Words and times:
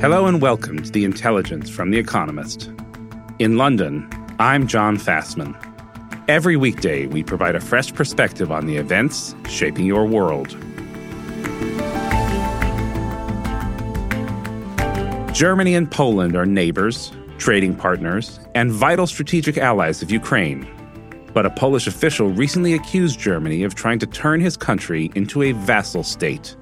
Hello 0.00 0.26
and 0.26 0.40
welcome 0.40 0.80
to 0.80 0.92
The 0.92 1.04
Intelligence 1.04 1.68
from 1.68 1.90
The 1.90 1.98
Economist. 1.98 2.70
In 3.40 3.56
London, 3.56 4.08
I'm 4.38 4.68
John 4.68 4.96
Fasman. 4.96 5.56
Every 6.28 6.56
weekday, 6.56 7.06
we 7.06 7.24
provide 7.24 7.56
a 7.56 7.60
fresh 7.60 7.92
perspective 7.92 8.52
on 8.52 8.66
the 8.66 8.76
events 8.76 9.34
shaping 9.48 9.86
your 9.86 10.06
world. 10.06 10.50
Germany 15.34 15.74
and 15.74 15.90
Poland 15.90 16.36
are 16.36 16.46
neighbors, 16.46 17.10
trading 17.38 17.74
partners, 17.74 18.38
and 18.54 18.70
vital 18.70 19.08
strategic 19.08 19.58
allies 19.58 20.00
of 20.00 20.12
Ukraine. 20.12 20.64
But 21.34 21.44
a 21.44 21.50
Polish 21.50 21.88
official 21.88 22.28
recently 22.28 22.72
accused 22.72 23.18
Germany 23.18 23.64
of 23.64 23.74
trying 23.74 23.98
to 23.98 24.06
turn 24.06 24.40
his 24.40 24.56
country 24.56 25.10
into 25.16 25.42
a 25.42 25.50
vassal 25.50 26.04
state. 26.04 26.54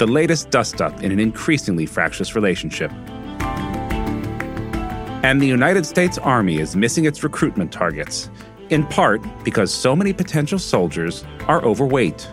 The 0.00 0.06
latest 0.06 0.48
dust 0.48 0.80
up 0.80 1.02
in 1.02 1.12
an 1.12 1.20
increasingly 1.20 1.84
fractious 1.84 2.34
relationship. 2.34 2.90
And 5.22 5.42
the 5.42 5.46
United 5.46 5.84
States 5.84 6.16
Army 6.16 6.58
is 6.58 6.74
missing 6.74 7.04
its 7.04 7.22
recruitment 7.22 7.70
targets, 7.70 8.30
in 8.70 8.86
part 8.86 9.20
because 9.44 9.70
so 9.70 9.94
many 9.94 10.14
potential 10.14 10.58
soldiers 10.58 11.26
are 11.48 11.62
overweight. 11.62 12.26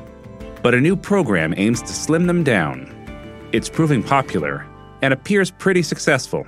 But 0.63 0.75
a 0.75 0.79
new 0.79 0.95
program 0.95 1.53
aims 1.57 1.81
to 1.81 1.89
slim 1.89 2.25
them 2.25 2.41
down. 2.41 2.89
It's 3.51 3.67
proving 3.67 4.01
popular 4.01 4.65
and 5.01 5.13
appears 5.13 5.51
pretty 5.51 5.83
successful. 5.83 6.47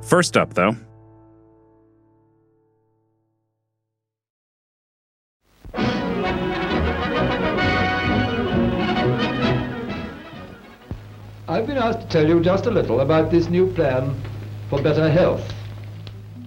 First 0.00 0.38
up, 0.38 0.54
though, 0.54 0.74
I've 11.60 11.66
been 11.66 11.76
asked 11.76 12.00
to 12.00 12.06
tell 12.06 12.26
you 12.26 12.40
just 12.40 12.64
a 12.64 12.70
little 12.70 13.00
about 13.00 13.30
this 13.30 13.50
new 13.50 13.70
plan 13.74 14.18
for 14.70 14.80
better 14.80 15.10
health. 15.10 15.52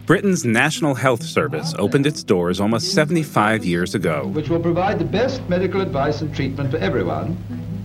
Britain's 0.08 0.44
National 0.44 0.96
Health 0.96 1.22
Service 1.22 1.76
opened 1.78 2.08
its 2.08 2.24
doors 2.24 2.60
almost 2.60 2.94
75 2.94 3.64
years 3.64 3.94
ago. 3.94 4.26
Which 4.30 4.50
will 4.50 4.60
provide 4.60 4.98
the 4.98 5.06
best 5.06 5.48
medical 5.48 5.82
advice 5.82 6.22
and 6.22 6.34
treatment 6.34 6.72
for 6.72 6.78
everyone, 6.78 7.38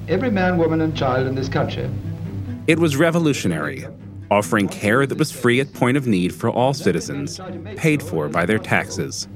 every 0.09 0.31
man, 0.31 0.57
woman, 0.57 0.81
and 0.81 0.97
child 0.97 1.27
in 1.27 1.35
this 1.35 1.51
country. 1.51 1.91
It 2.67 2.79
was 2.79 2.97
revolutionary, 2.97 3.87
offering 4.31 4.67
care 4.67 5.05
that 5.05 5.19
was 5.19 5.31
free 5.31 5.61
at 5.61 5.71
point 5.75 5.99
of 5.99 6.07
need 6.07 6.35
for 6.35 6.49
all 6.49 6.73
citizens, 6.73 7.39
paid 7.77 8.03
for 8.03 8.31
by 8.31 8.47
their 8.47 8.59
taxes. 8.59 9.29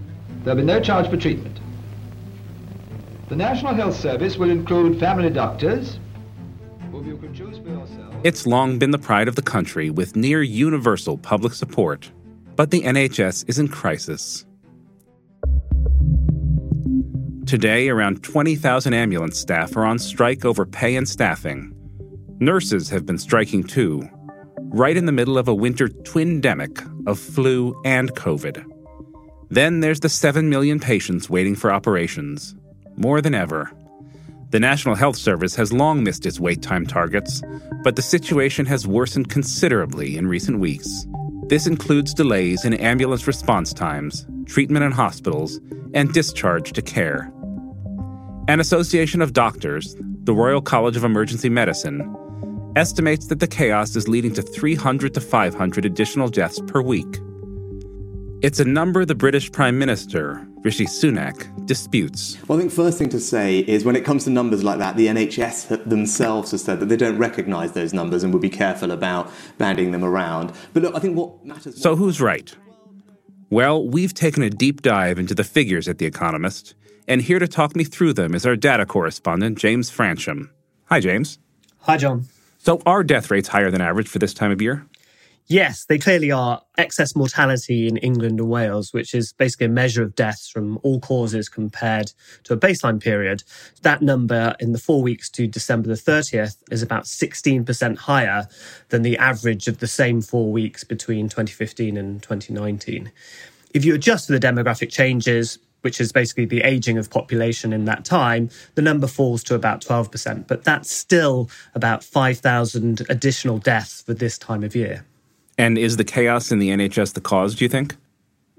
There'll 0.45 0.59
be 0.59 0.65
no 0.65 0.81
charge 0.81 1.11
for 1.11 1.19
treatment. 1.19 1.61
The 3.29 3.37
National 3.37 3.75
Health 3.75 3.97
Service 3.97 4.39
will 4.39 4.51
include 4.51 4.99
family 4.99 5.29
doctors, 5.29 5.99
It's 8.25 8.47
long 8.47 8.79
been 8.79 8.91
the 8.91 8.99
pride 8.99 9.29
of 9.29 9.35
the 9.35 9.43
country 9.43 9.91
with 9.91 10.17
near 10.17 10.43
universal 10.43 11.19
public 11.19 11.53
support. 11.55 12.11
But 12.57 12.71
the 12.71 12.83
NHS 12.83 13.49
is 13.49 13.59
in 13.59 13.69
crisis. 13.69 14.45
Today, 17.47 17.89
around 17.89 18.23
20,000 18.23 18.95
ambulance 18.95 19.39
staff 19.39 19.77
are 19.77 19.85
on 19.85 19.99
strike 19.99 20.45
over 20.45 20.65
pay 20.65 20.97
and 20.97 21.09
staffing. 21.09 21.75
Nurses 22.39 22.89
have 22.89 23.05
been 23.05 23.19
striking 23.19 23.63
too, 23.63 24.09
right 24.71 24.97
in 24.97 25.07
the 25.07 25.13
middle 25.13 25.37
of 25.37 25.49
a 25.49 25.55
winter 25.55 25.89
twindemic 25.89 27.07
of 27.07 27.19
flu 27.19 27.79
and 27.85 28.13
COVID. 28.15 28.65
Then 29.51 29.81
there's 29.81 30.01
the 30.01 30.09
7 30.09 30.49
million 30.49 30.81
patients 30.81 31.29
waiting 31.29 31.55
for 31.55 31.73
operations, 31.73 32.55
more 32.97 33.21
than 33.21 33.35
ever. 33.35 33.71
The 34.53 34.61
National 34.61 34.95
Health 34.95 35.17
Service 35.17 35.55
has 35.55 35.73
long 35.73 36.05
missed 36.05 36.27
its 36.27 36.39
wait 36.39 36.61
time 36.61 36.85
targets, 36.85 37.41
but 37.83 37.97
the 37.97 38.03
situation 38.03 38.67
has 38.67 38.87
worsened 38.87 39.31
considerably 39.31 40.19
in 40.19 40.27
recent 40.27 40.59
weeks. 40.59 41.07
This 41.49 41.67
includes 41.67 42.13
delays 42.13 42.67
in 42.67 42.75
ambulance 42.75 43.27
response 43.27 43.73
times, 43.73 44.27
treatment 44.45 44.85
in 44.85 44.93
hospitals, 44.93 45.59
and 45.95 46.13
discharge 46.13 46.75
to 46.75 46.83
care. 46.83 47.33
An 48.47 48.61
association 48.61 49.23
of 49.23 49.33
doctors, 49.33 49.97
the 50.25 50.35
Royal 50.35 50.61
College 50.61 50.99
of 50.99 51.05
Emergency 51.05 51.49
Medicine, 51.49 52.15
estimates 52.77 53.29
that 53.29 53.41
the 53.41 53.47
chaos 53.47 53.97
is 53.97 54.07
leading 54.07 54.35
to 54.35 54.43
300 54.43 55.15
to 55.15 55.21
500 55.23 55.87
additional 55.87 56.29
deaths 56.29 56.61
per 56.67 56.83
week. 56.83 57.21
It's 58.43 58.59
a 58.59 58.65
number 58.65 59.05
the 59.05 59.15
British 59.15 59.53
Prime 59.53 59.79
Minister, 59.79 60.45
Rishi 60.65 60.85
Sunak, 60.85 61.65
disputes. 61.65 62.37
Well, 62.49 62.59
I 62.59 62.63
think 62.63 62.73
first 62.73 62.99
thing 62.99 63.09
to 63.11 63.21
say 63.21 63.61
is 63.61 63.85
when 63.85 63.95
it 63.95 64.05
comes 64.05 64.25
to 64.25 64.31
numbers 64.31 64.65
like 64.65 64.81
that, 64.81 64.97
the 64.97 65.07
NHS 65.07 65.89
themselves 65.89 66.51
have 66.51 66.59
said 66.59 66.81
that 66.81 66.87
they 66.87 66.97
don't 66.97 67.19
recognise 67.19 67.71
those 67.71 67.95
numbers 67.95 68.25
and 68.25 68.33
will 68.33 68.41
be 68.41 68.51
careful 68.51 68.91
about 68.91 69.31
banding 69.59 69.93
them 69.93 70.03
around. 70.03 70.53
But 70.73 70.83
look, 70.83 70.97
I 70.97 70.99
think 70.99 71.17
what 71.17 71.45
matters. 71.47 71.81
So 71.81 71.95
who's 71.95 72.21
right? 72.21 72.53
Well, 73.49 73.87
we've 73.87 74.13
taken 74.13 74.43
a 74.43 74.51
deep 74.51 74.83
dive 74.83 75.21
into 75.21 75.37
the 75.37 75.45
figures 75.45 75.87
at 75.87 75.99
The 75.99 76.07
Economist, 76.07 76.75
and 77.07 77.23
here 77.23 77.39
to 77.39 77.47
talk 77.47 77.77
me 77.77 77.85
through 77.85 78.15
them 78.15 78.35
is 78.35 78.45
our 78.45 78.57
data 78.57 78.87
correspondent, 78.87 79.57
James 79.57 79.89
Fransham. 79.89 80.51
Hi, 80.87 80.99
James. 80.99 81.39
Hi, 81.83 81.97
John. 81.97 82.25
So, 82.59 82.83
are 82.87 83.05
death 83.05 83.31
rates 83.31 83.51
higher 83.51 83.71
than 83.71 83.81
average 83.81 84.09
for 84.09 84.19
this 84.19 84.35
time 84.35 84.51
of 84.51 84.61
year? 84.61 84.85
Yes, 85.49 85.85
they 85.85 85.99
clearly 85.99 86.31
are. 86.31 86.63
Excess 86.79 87.15
mortality 87.17 87.87
in 87.87 87.97
England 87.99 88.41
and 88.41 88.49
Wales, 88.49 88.93
which 88.93 89.15
is 89.15 89.33
basically 89.33 89.67
a 89.67 89.71
measure 89.71 90.03
of 90.03 90.15
deaths 90.15 90.49
from 90.49 90.79
all 90.83 91.01
causes 91.01 91.49
compared 91.49 92.13
to 92.45 92.55
a 92.55 92.57
baseline 92.57 93.01
period. 93.01 93.43
That 93.83 94.03
number 94.03 94.55
in 94.61 94.73
the 94.73 94.79
four 94.79 95.03
weeks 95.03 95.29
to 95.31 95.47
December 95.47 95.89
the 95.89 95.95
30th 95.95 96.57
is 96.71 96.83
about 96.83 97.05
16% 97.05 97.99
higher 97.99 98.47
than 98.89 99.03
the 99.03 99.19
average 99.19 99.69
of 99.69 99.79
the 99.79 99.87
same 99.87 100.23
four 100.23 100.51
weeks 100.51 100.85
between 100.85 101.29
2015 101.29 101.97
and 101.97 102.23
2019. 102.23 103.11
If 103.75 103.85
you 103.85 103.95
adjust 103.95 104.29
for 104.29 104.33
the 104.39 104.47
demographic 104.47 104.91
changes, 104.91 105.59
which 105.83 106.01
is 106.01 106.13
basically 106.13 106.45
the 106.45 106.61
aging 106.61 106.97
of 106.97 107.11
population 107.11 107.73
in 107.73 107.85
that 107.87 108.05
time, 108.05 108.49
the 108.77 108.83
number 108.83 109.09
falls 109.09 109.43
to 109.45 109.55
about 109.55 109.83
12%. 109.83 110.47
But 110.47 110.65
that's 110.65 110.91
still 110.91 111.51
about 111.75 112.05
5,000 112.05 113.03
additional 113.09 113.59
deaths 113.59 114.03
for 114.03 114.15
this 114.15 114.39
time 114.39 114.63
of 114.63 114.77
year. 114.77 115.05
And 115.59 115.77
is 115.77 115.97
the 115.97 116.05
chaos 116.05 116.51
in 116.51 116.59
the 116.59 116.71
NHS 116.71 117.15
the 117.15 117.21
cause, 117.21 117.55
do 117.55 117.65
you 117.65 117.69
think? 117.69 117.97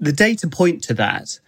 The 0.00 0.12
data 0.12 0.48
point 0.48 0.82
to 0.84 0.94
that. 0.94 1.38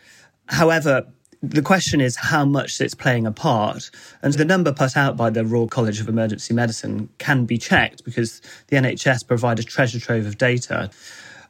However, 0.49 1.07
the 1.43 1.63
question 1.63 2.01
is 2.01 2.17
how 2.17 2.45
much 2.45 2.81
it's 2.81 2.95
playing 2.95 3.27
a 3.27 3.33
part. 3.33 3.91
And 4.23 4.35
the 4.35 4.45
number 4.45 4.73
put 4.73 4.97
out 4.97 5.17
by 5.17 5.31
the 5.31 5.45
Royal 5.45 5.69
College 5.69 6.01
of 6.01 6.09
Emergency 6.09 6.55
Medicine 6.55 7.09
can 7.19 7.45
be 7.45 7.59
checked 7.59 8.05
because 8.05 8.41
the 8.69 8.77
NHS 8.77 9.27
provide 9.27 9.59
a 9.59 9.63
treasure 9.63 10.01
trove 10.01 10.27
of 10.27 10.39
data. 10.39 10.91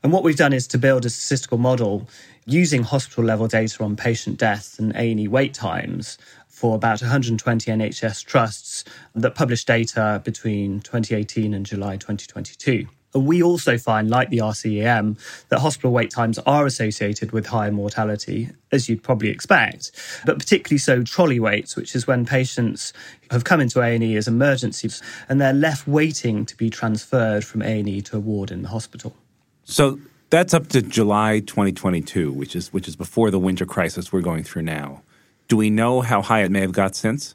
And 0.02 0.12
what 0.12 0.22
we've 0.22 0.36
done 0.36 0.52
is 0.52 0.66
to 0.68 0.78
build 0.78 1.04
a 1.04 1.10
statistical 1.10 1.58
model 1.58 2.08
using 2.44 2.82
hospital 2.82 3.24
level 3.24 3.48
data 3.48 3.82
on 3.82 3.96
patient 3.96 4.38
deaths 4.38 4.78
and 4.78 4.94
A&E 4.94 5.26
wait 5.28 5.54
times 5.54 6.18
for 6.48 6.74
about 6.74 7.02
120 7.02 7.70
NHS 7.70 8.24
trusts 8.24 8.84
that 9.14 9.34
published 9.34 9.66
data 9.66 10.22
between 10.24 10.80
2018 10.80 11.54
and 11.54 11.66
July 11.66 11.96
2022. 11.96 12.86
We 13.18 13.42
also 13.42 13.78
find, 13.78 14.10
like 14.10 14.30
the 14.30 14.38
RCEM, 14.38 15.18
that 15.48 15.58
hospital 15.58 15.92
wait 15.92 16.10
times 16.10 16.38
are 16.40 16.66
associated 16.66 17.32
with 17.32 17.46
higher 17.46 17.72
mortality, 17.72 18.50
as 18.72 18.88
you'd 18.88 19.02
probably 19.02 19.30
expect, 19.30 19.92
but 20.24 20.38
particularly 20.38 20.78
so 20.78 21.02
trolley 21.02 21.40
waits, 21.40 21.76
which 21.76 21.94
is 21.94 22.06
when 22.06 22.26
patients 22.26 22.92
have 23.30 23.44
come 23.44 23.60
into 23.60 23.80
A&E 23.80 24.16
as 24.16 24.28
emergencies 24.28 25.02
and 25.28 25.40
they're 25.40 25.52
left 25.52 25.86
waiting 25.86 26.46
to 26.46 26.56
be 26.56 26.70
transferred 26.70 27.44
from 27.44 27.62
A&E 27.62 28.02
to 28.02 28.16
a 28.16 28.20
ward 28.20 28.50
in 28.50 28.62
the 28.62 28.68
hospital. 28.68 29.16
So 29.64 29.98
that's 30.30 30.54
up 30.54 30.68
to 30.68 30.82
July 30.82 31.40
2022, 31.40 32.32
which 32.32 32.56
is 32.56 32.72
which 32.72 32.88
is 32.88 32.96
before 32.96 33.30
the 33.30 33.38
winter 33.38 33.66
crisis 33.66 34.12
we're 34.12 34.20
going 34.20 34.44
through 34.44 34.62
now. 34.62 35.02
Do 35.48 35.56
we 35.56 35.70
know 35.70 36.00
how 36.00 36.22
high 36.22 36.42
it 36.42 36.50
may 36.50 36.60
have 36.60 36.72
got 36.72 36.96
since? 36.96 37.34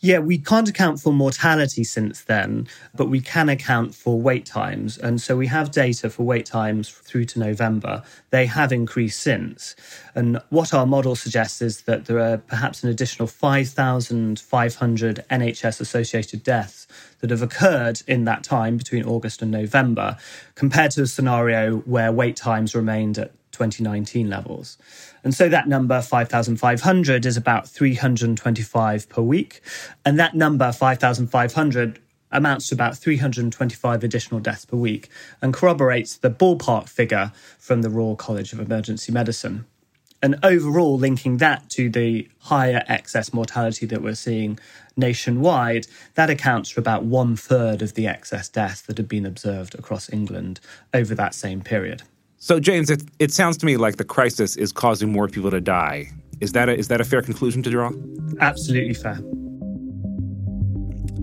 Yeah, 0.00 0.18
we 0.18 0.36
can't 0.36 0.68
account 0.68 1.00
for 1.00 1.14
mortality 1.14 1.82
since 1.82 2.20
then, 2.22 2.68
but 2.94 3.08
we 3.08 3.22
can 3.22 3.48
account 3.48 3.94
for 3.94 4.20
wait 4.20 4.44
times. 4.44 4.98
And 4.98 5.18
so 5.20 5.34
we 5.34 5.46
have 5.46 5.70
data 5.70 6.10
for 6.10 6.24
wait 6.24 6.44
times 6.44 6.90
through 6.90 7.24
to 7.26 7.38
November. 7.38 8.02
They 8.28 8.44
have 8.44 8.70
increased 8.70 9.20
since. 9.20 9.74
And 10.14 10.42
what 10.50 10.74
our 10.74 10.84
model 10.84 11.16
suggests 11.16 11.62
is 11.62 11.82
that 11.82 12.04
there 12.04 12.18
are 12.18 12.36
perhaps 12.36 12.84
an 12.84 12.90
additional 12.90 13.28
5,500 13.28 15.24
NHS 15.30 15.80
associated 15.80 16.42
deaths 16.42 16.86
that 17.20 17.30
have 17.30 17.42
occurred 17.42 18.02
in 18.06 18.24
that 18.24 18.42
time 18.44 18.76
between 18.76 19.04
August 19.04 19.40
and 19.40 19.50
November, 19.50 20.18
compared 20.54 20.90
to 20.92 21.02
a 21.02 21.06
scenario 21.06 21.78
where 21.78 22.12
wait 22.12 22.36
times 22.36 22.74
remained 22.74 23.16
at 23.16 23.32
2019 23.54 24.28
levels. 24.28 24.76
And 25.22 25.34
so 25.34 25.48
that 25.48 25.68
number, 25.68 26.02
5,500, 26.02 27.24
is 27.24 27.36
about 27.36 27.68
325 27.68 29.08
per 29.08 29.22
week. 29.22 29.60
And 30.04 30.18
that 30.18 30.34
number, 30.34 30.70
5,500, 30.72 32.00
amounts 32.34 32.68
to 32.68 32.74
about 32.74 32.98
325 32.98 34.04
additional 34.04 34.40
deaths 34.40 34.64
per 34.64 34.76
week 34.76 35.08
and 35.40 35.54
corroborates 35.54 36.16
the 36.16 36.30
ballpark 36.30 36.88
figure 36.88 37.32
from 37.58 37.82
the 37.82 37.90
Royal 37.90 38.16
College 38.16 38.52
of 38.52 38.60
Emergency 38.60 39.12
Medicine. 39.12 39.64
And 40.20 40.36
overall, 40.42 40.96
linking 40.96 41.36
that 41.36 41.68
to 41.70 41.90
the 41.90 42.28
higher 42.40 42.82
excess 42.88 43.34
mortality 43.34 43.84
that 43.86 44.02
we're 44.02 44.14
seeing 44.14 44.58
nationwide, 44.96 45.86
that 46.14 46.30
accounts 46.30 46.70
for 46.70 46.80
about 46.80 47.04
one 47.04 47.36
third 47.36 47.82
of 47.82 47.94
the 47.94 48.06
excess 48.06 48.48
deaths 48.48 48.80
that 48.82 48.96
have 48.96 49.08
been 49.08 49.26
observed 49.26 49.74
across 49.74 50.10
England 50.10 50.60
over 50.94 51.14
that 51.14 51.34
same 51.34 51.60
period. 51.60 52.04
So, 52.44 52.60
James, 52.60 52.90
it, 52.90 53.02
it 53.18 53.32
sounds 53.32 53.56
to 53.56 53.64
me 53.64 53.78
like 53.78 53.96
the 53.96 54.04
crisis 54.04 54.54
is 54.54 54.70
causing 54.70 55.10
more 55.10 55.28
people 55.28 55.50
to 55.50 55.62
die. 55.62 56.10
Is 56.42 56.52
that 56.52 56.68
a, 56.68 56.76
is 56.76 56.88
that 56.88 57.00
a 57.00 57.04
fair 57.04 57.22
conclusion 57.22 57.62
to 57.62 57.70
draw? 57.70 57.90
Absolutely 58.38 58.92
fair. 58.92 59.16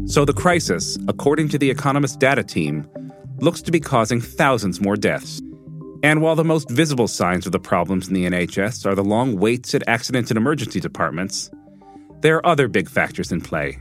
So, 0.07 0.25
the 0.25 0.33
crisis, 0.35 0.97
according 1.07 1.49
to 1.49 1.59
the 1.59 1.69
Economist 1.69 2.19
data 2.19 2.43
team, 2.43 2.89
looks 3.37 3.61
to 3.61 3.71
be 3.71 3.79
causing 3.79 4.19
thousands 4.19 4.81
more 4.81 4.95
deaths. 4.95 5.43
And 6.01 6.23
while 6.23 6.35
the 6.35 6.43
most 6.43 6.71
visible 6.71 7.07
signs 7.07 7.45
of 7.45 7.51
the 7.51 7.59
problems 7.59 8.07
in 8.07 8.15
the 8.15 8.25
NHS 8.25 8.83
are 8.87 8.95
the 8.95 9.03
long 9.03 9.37
waits 9.37 9.75
at 9.75 9.87
accident 9.87 10.31
and 10.31 10.37
emergency 10.37 10.79
departments, 10.79 11.51
there 12.21 12.37
are 12.37 12.45
other 12.47 12.67
big 12.67 12.89
factors 12.89 13.31
in 13.31 13.41
play. 13.41 13.77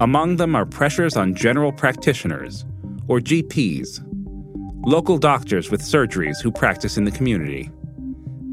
Among 0.00 0.36
them 0.36 0.54
are 0.54 0.66
pressures 0.66 1.16
on 1.16 1.34
general 1.34 1.72
practitioners, 1.72 2.66
or 3.08 3.20
GPs, 3.20 4.06
local 4.84 5.16
doctors 5.16 5.70
with 5.70 5.80
surgeries 5.80 6.42
who 6.42 6.50
practice 6.50 6.96
in 6.96 7.04
the 7.04 7.10
community. 7.10 7.70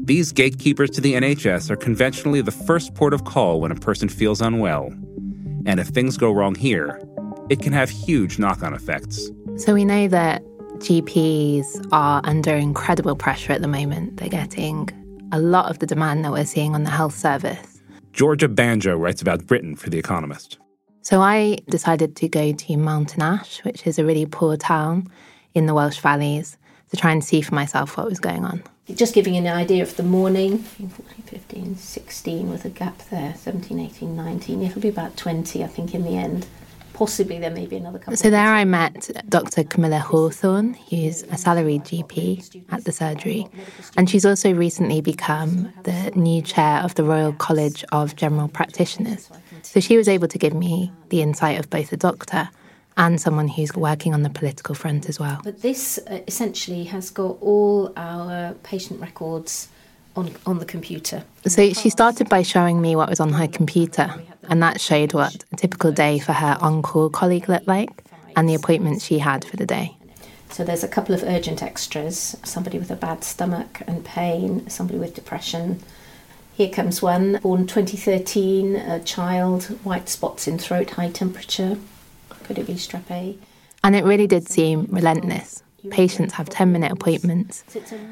These 0.04 0.32
gatekeepers 0.32 0.90
to 0.90 1.00
the 1.00 1.14
NHS 1.14 1.70
are 1.70 1.76
conventionally 1.76 2.40
the 2.40 2.52
first 2.52 2.94
port 2.94 3.12
of 3.12 3.24
call 3.24 3.60
when 3.60 3.72
a 3.72 3.76
person 3.76 4.08
feels 4.08 4.40
unwell. 4.40 4.92
And 5.66 5.80
if 5.80 5.88
things 5.88 6.16
go 6.16 6.30
wrong 6.30 6.54
here, 6.54 7.00
it 7.48 7.60
can 7.60 7.72
have 7.72 7.90
huge 7.90 8.38
knock 8.38 8.62
on 8.62 8.74
effects. 8.74 9.28
So 9.56 9.74
we 9.74 9.84
know 9.84 10.06
that 10.08 10.42
GPs 10.78 11.88
are 11.90 12.20
under 12.24 12.54
incredible 12.54 13.16
pressure 13.16 13.52
at 13.52 13.60
the 13.60 13.68
moment. 13.68 14.16
They're 14.16 14.28
getting 14.28 14.88
a 15.32 15.40
lot 15.40 15.68
of 15.68 15.80
the 15.80 15.86
demand 15.86 16.24
that 16.24 16.32
we're 16.32 16.46
seeing 16.46 16.74
on 16.74 16.84
the 16.84 16.90
health 16.90 17.16
service. 17.16 17.82
Georgia 18.12 18.48
Banjo 18.48 18.96
writes 18.96 19.20
about 19.20 19.46
Britain 19.46 19.74
for 19.74 19.90
The 19.90 19.98
Economist. 19.98 20.58
So 21.02 21.20
I 21.20 21.58
decided 21.68 22.14
to 22.16 22.28
go 22.28 22.52
to 22.52 22.76
Mountain 22.76 23.22
Ash, 23.22 23.64
which 23.64 23.86
is 23.86 23.98
a 23.98 24.04
really 24.04 24.26
poor 24.26 24.56
town 24.56 25.08
in 25.54 25.66
the 25.66 25.74
Welsh 25.74 25.98
valleys 26.00 26.56
to 26.90 26.96
try 26.96 27.12
and 27.12 27.24
see 27.24 27.40
for 27.40 27.54
myself 27.54 27.96
what 27.96 28.08
was 28.08 28.20
going 28.20 28.44
on. 28.44 28.62
Just 28.94 29.14
giving 29.14 29.36
an 29.36 29.46
idea 29.46 29.82
of 29.82 29.96
the 29.96 30.02
morning 30.02 30.58
15, 30.58 31.76
16 31.76 32.50
with 32.50 32.64
a 32.64 32.70
gap 32.70 32.98
there, 33.10 33.34
17, 33.36 33.78
18, 33.78 34.16
19. 34.16 34.62
It'll 34.62 34.82
be 34.82 34.88
about 34.88 35.16
20, 35.16 35.62
I 35.62 35.68
think, 35.68 35.94
in 35.94 36.02
the 36.02 36.16
end. 36.16 36.46
Possibly 36.92 37.38
there 37.38 37.52
may 37.52 37.66
be 37.66 37.76
another 37.76 37.98
couple. 37.98 38.16
So 38.16 38.30
there 38.30 38.52
I 38.52 38.64
met 38.64 39.10
Dr. 39.28 39.62
Camilla 39.62 40.00
Hawthorne, 40.00 40.74
who's 40.90 41.22
a 41.22 41.38
salaried 41.38 41.84
GP 41.84 42.64
at 42.70 42.84
the 42.84 42.92
surgery. 42.92 43.46
And 43.96 44.10
she's 44.10 44.26
also 44.26 44.52
recently 44.52 45.00
become 45.00 45.72
the 45.84 46.10
new 46.16 46.42
chair 46.42 46.80
of 46.80 46.96
the 46.96 47.04
Royal 47.04 47.32
College 47.32 47.84
of 47.92 48.16
General 48.16 48.48
Practitioners. 48.48 49.30
So 49.62 49.78
she 49.78 49.96
was 49.96 50.08
able 50.08 50.28
to 50.28 50.36
give 50.36 50.52
me 50.52 50.92
the 51.10 51.22
insight 51.22 51.60
of 51.60 51.70
both 51.70 51.92
a 51.92 51.96
doctor 51.96 52.50
and 53.00 53.18
someone 53.18 53.48
who's 53.48 53.74
working 53.74 54.12
on 54.12 54.22
the 54.22 54.28
political 54.28 54.74
front 54.74 55.08
as 55.08 55.18
well. 55.18 55.40
But 55.42 55.62
this 55.62 55.98
uh, 56.06 56.20
essentially 56.28 56.84
has 56.84 57.08
got 57.08 57.38
all 57.40 57.94
our 57.96 58.52
patient 58.62 59.00
records 59.00 59.68
on, 60.16 60.30
on 60.44 60.58
the 60.58 60.66
computer. 60.66 61.24
So 61.46 61.72
she 61.72 61.88
started 61.88 62.28
by 62.28 62.42
showing 62.42 62.82
me 62.82 62.94
what 62.96 63.08
was 63.08 63.18
on 63.18 63.32
her 63.32 63.48
computer, 63.48 64.12
and 64.50 64.62
that 64.62 64.82
showed 64.82 65.14
what 65.14 65.34
a 65.50 65.56
typical 65.56 65.92
day 65.92 66.18
for 66.18 66.34
her 66.34 66.58
on 66.60 66.82
call 66.82 67.08
colleague 67.08 67.48
looked 67.48 67.66
like 67.66 68.04
and 68.36 68.46
the 68.46 68.54
appointments 68.54 69.06
she 69.06 69.18
had 69.18 69.46
for 69.46 69.56
the 69.56 69.66
day. 69.66 69.96
So 70.50 70.62
there's 70.62 70.84
a 70.84 70.88
couple 70.88 71.14
of 71.14 71.22
urgent 71.22 71.62
extras 71.62 72.36
somebody 72.44 72.78
with 72.78 72.90
a 72.90 72.96
bad 72.96 73.24
stomach 73.24 73.80
and 73.86 74.04
pain, 74.04 74.68
somebody 74.68 74.98
with 74.98 75.14
depression. 75.14 75.80
Here 76.54 76.68
comes 76.68 77.00
one, 77.00 77.38
born 77.40 77.66
2013, 77.66 78.76
a 78.76 79.00
child, 79.00 79.64
white 79.84 80.10
spots 80.10 80.46
in 80.46 80.58
throat, 80.58 80.90
high 80.90 81.10
temperature. 81.10 81.78
Could 82.50 82.58
it 82.58 82.66
be 82.66 82.74
strep 82.74 83.08
A? 83.12 83.38
And 83.84 83.94
it 83.94 84.02
really 84.02 84.26
did 84.26 84.48
seem 84.48 84.88
relentless. 84.90 85.62
Patients 85.90 86.34
have 86.34 86.48
10 86.48 86.72
minute 86.72 86.90
appointments, 86.90 87.62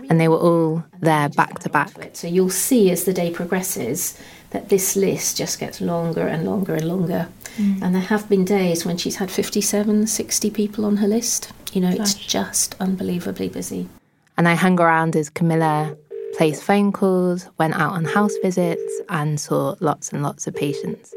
and 0.08 0.20
they 0.20 0.28
were 0.28 0.36
all 0.36 0.84
there 1.00 1.28
back 1.30 1.58
to 1.58 1.68
back. 1.68 2.10
So 2.12 2.28
you'll 2.28 2.48
see 2.48 2.92
as 2.92 3.02
the 3.02 3.12
day 3.12 3.32
progresses 3.32 4.16
that 4.50 4.68
this 4.68 4.94
list 4.94 5.38
just 5.38 5.58
gets 5.58 5.80
longer 5.80 6.28
and 6.28 6.44
longer 6.44 6.76
and 6.76 6.86
longer. 6.86 7.26
Mm. 7.56 7.82
And 7.82 7.94
there 7.96 8.02
have 8.02 8.28
been 8.28 8.44
days 8.44 8.86
when 8.86 8.96
she's 8.96 9.16
had 9.16 9.28
57, 9.28 10.06
60 10.06 10.50
people 10.50 10.84
on 10.84 10.98
her 10.98 11.08
list. 11.08 11.52
You 11.72 11.80
know, 11.80 11.90
Gosh. 11.90 11.98
it's 11.98 12.14
just 12.14 12.76
unbelievably 12.78 13.48
busy. 13.48 13.88
And 14.36 14.46
I 14.46 14.54
hung 14.54 14.80
around 14.80 15.16
as 15.16 15.30
Camilla 15.30 15.96
placed 16.36 16.62
phone 16.62 16.92
calls, 16.92 17.48
went 17.58 17.74
out 17.74 17.90
on 17.90 18.04
house 18.04 18.36
visits, 18.40 19.00
and 19.08 19.40
saw 19.40 19.74
lots 19.80 20.12
and 20.12 20.22
lots 20.22 20.46
of 20.46 20.54
patients. 20.54 21.12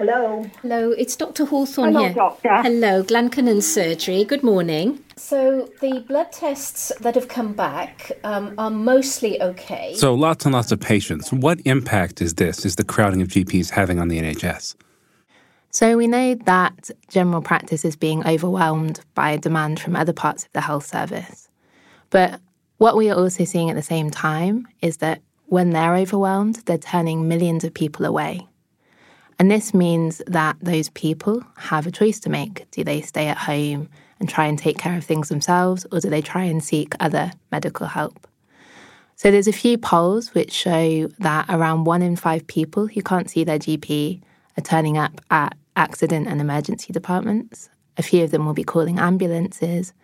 Hello. 0.00 0.46
Hello, 0.62 0.92
it's 0.92 1.14
Dr. 1.14 1.44
Hawthorne 1.44 1.92
Hello, 1.92 2.04
here. 2.06 2.14
Doctor. 2.14 2.62
Hello, 2.62 3.02
Glencannon 3.02 3.62
Surgery. 3.62 4.24
Good 4.24 4.42
morning. 4.42 5.04
So, 5.16 5.68
the 5.82 6.02
blood 6.08 6.32
tests 6.32 6.90
that 7.00 7.14
have 7.16 7.28
come 7.28 7.52
back 7.52 8.10
um, 8.24 8.54
are 8.56 8.70
mostly 8.70 9.42
okay. 9.42 9.92
So, 9.96 10.14
lots 10.14 10.46
and 10.46 10.54
lots 10.54 10.72
of 10.72 10.80
patients. 10.80 11.30
What 11.30 11.60
impact 11.66 12.22
is 12.22 12.36
this, 12.36 12.64
is 12.64 12.76
the 12.76 12.82
crowding 12.82 13.20
of 13.20 13.28
GPs 13.28 13.68
having 13.68 13.98
on 13.98 14.08
the 14.08 14.18
NHS? 14.18 14.74
So, 15.68 15.98
we 15.98 16.06
know 16.06 16.34
that 16.46 16.90
general 17.08 17.42
practice 17.42 17.84
is 17.84 17.94
being 17.94 18.26
overwhelmed 18.26 19.00
by 19.14 19.36
demand 19.36 19.80
from 19.80 19.96
other 19.96 20.14
parts 20.14 20.46
of 20.46 20.52
the 20.52 20.62
health 20.62 20.86
service. 20.86 21.50
But 22.08 22.40
what 22.78 22.96
we 22.96 23.10
are 23.10 23.18
also 23.18 23.44
seeing 23.44 23.68
at 23.68 23.76
the 23.76 23.82
same 23.82 24.10
time 24.10 24.66
is 24.80 24.96
that 24.96 25.20
when 25.48 25.70
they're 25.70 25.96
overwhelmed, 25.96 26.62
they're 26.64 26.78
turning 26.78 27.28
millions 27.28 27.64
of 27.64 27.74
people 27.74 28.06
away. 28.06 28.46
And 29.40 29.50
this 29.50 29.72
means 29.72 30.20
that 30.26 30.58
those 30.60 30.90
people 30.90 31.42
have 31.56 31.86
a 31.86 31.90
choice 31.90 32.20
to 32.20 32.28
make. 32.28 32.70
Do 32.72 32.84
they 32.84 33.00
stay 33.00 33.26
at 33.28 33.38
home 33.38 33.88
and 34.20 34.28
try 34.28 34.44
and 34.44 34.58
take 34.58 34.76
care 34.76 34.98
of 34.98 35.02
things 35.02 35.30
themselves, 35.30 35.86
or 35.90 35.98
do 35.98 36.10
they 36.10 36.20
try 36.20 36.44
and 36.44 36.62
seek 36.62 36.94
other 37.00 37.32
medical 37.50 37.86
help? 37.86 38.28
So 39.16 39.30
there's 39.30 39.48
a 39.48 39.52
few 39.52 39.78
polls 39.78 40.34
which 40.34 40.52
show 40.52 41.08
that 41.20 41.46
around 41.48 41.84
one 41.84 42.02
in 42.02 42.16
five 42.16 42.46
people 42.48 42.86
who 42.86 43.00
can't 43.00 43.30
see 43.30 43.42
their 43.42 43.58
GP 43.58 44.20
are 44.58 44.62
turning 44.62 44.98
up 44.98 45.22
at 45.30 45.56
accident 45.74 46.28
and 46.28 46.38
emergency 46.42 46.92
departments. 46.92 47.70
A 47.96 48.02
few 48.02 48.22
of 48.24 48.32
them 48.32 48.44
will 48.44 48.52
be 48.52 48.62
calling 48.62 48.98
ambulances. 48.98 49.94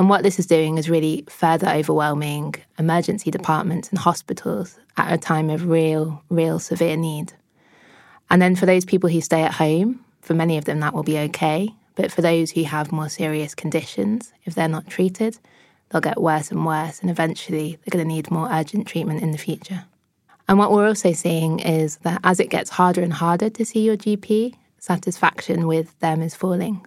And 0.00 0.08
what 0.08 0.24
this 0.24 0.40
is 0.40 0.46
doing 0.46 0.78
is 0.78 0.90
really 0.90 1.24
further 1.28 1.68
overwhelming 1.68 2.56
emergency 2.76 3.30
departments 3.30 3.88
and 3.90 4.00
hospitals 4.00 4.80
at 4.96 5.12
a 5.12 5.16
time 5.16 5.48
of 5.48 5.68
real, 5.68 6.24
real 6.28 6.58
severe 6.58 6.96
need. 6.96 7.34
And 8.30 8.40
then 8.40 8.54
for 8.56 8.66
those 8.66 8.84
people 8.84 9.10
who 9.10 9.20
stay 9.20 9.42
at 9.42 9.54
home, 9.54 10.04
for 10.22 10.34
many 10.34 10.56
of 10.56 10.64
them 10.64 10.80
that 10.80 10.94
will 10.94 11.02
be 11.02 11.18
okay. 11.18 11.74
But 11.96 12.12
for 12.12 12.22
those 12.22 12.52
who 12.52 12.62
have 12.64 12.92
more 12.92 13.08
serious 13.08 13.54
conditions, 13.54 14.32
if 14.44 14.54
they're 14.54 14.68
not 14.68 14.86
treated, 14.88 15.38
they'll 15.90 16.00
get 16.00 16.22
worse 16.22 16.50
and 16.50 16.64
worse, 16.64 17.00
and 17.00 17.10
eventually 17.10 17.78
they're 17.84 17.90
going 17.90 18.04
to 18.06 18.14
need 18.14 18.30
more 18.30 18.48
urgent 18.50 18.86
treatment 18.86 19.22
in 19.22 19.32
the 19.32 19.38
future. 19.38 19.84
And 20.48 20.58
what 20.58 20.72
we're 20.72 20.86
also 20.86 21.12
seeing 21.12 21.60
is 21.60 21.98
that 21.98 22.20
as 22.24 22.40
it 22.40 22.50
gets 22.50 22.70
harder 22.70 23.02
and 23.02 23.12
harder 23.12 23.50
to 23.50 23.64
see 23.64 23.80
your 23.80 23.96
GP, 23.96 24.54
satisfaction 24.78 25.66
with 25.66 25.98
them 25.98 26.22
is 26.22 26.34
falling. 26.34 26.84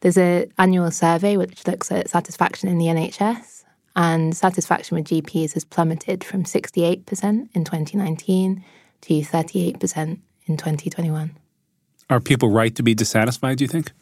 There's 0.00 0.16
an 0.16 0.52
annual 0.58 0.90
survey 0.90 1.36
which 1.36 1.66
looks 1.66 1.90
at 1.90 2.10
satisfaction 2.10 2.68
in 2.68 2.78
the 2.78 2.86
NHS, 2.86 3.64
and 3.96 4.36
satisfaction 4.36 4.96
with 4.96 5.06
GPs 5.06 5.54
has 5.54 5.64
plummeted 5.64 6.22
from 6.22 6.44
68% 6.44 7.48
in 7.54 7.64
2019 7.64 8.64
to 9.02 9.14
38% 9.20 10.18
in 10.50 10.56
2021. 10.56 11.30
Are 12.10 12.20
people 12.20 12.50
right 12.50 12.74
to 12.74 12.82
be 12.82 12.94
dissatisfied, 12.94 13.58
do 13.58 13.64
you 13.64 13.68
think? 13.68 13.92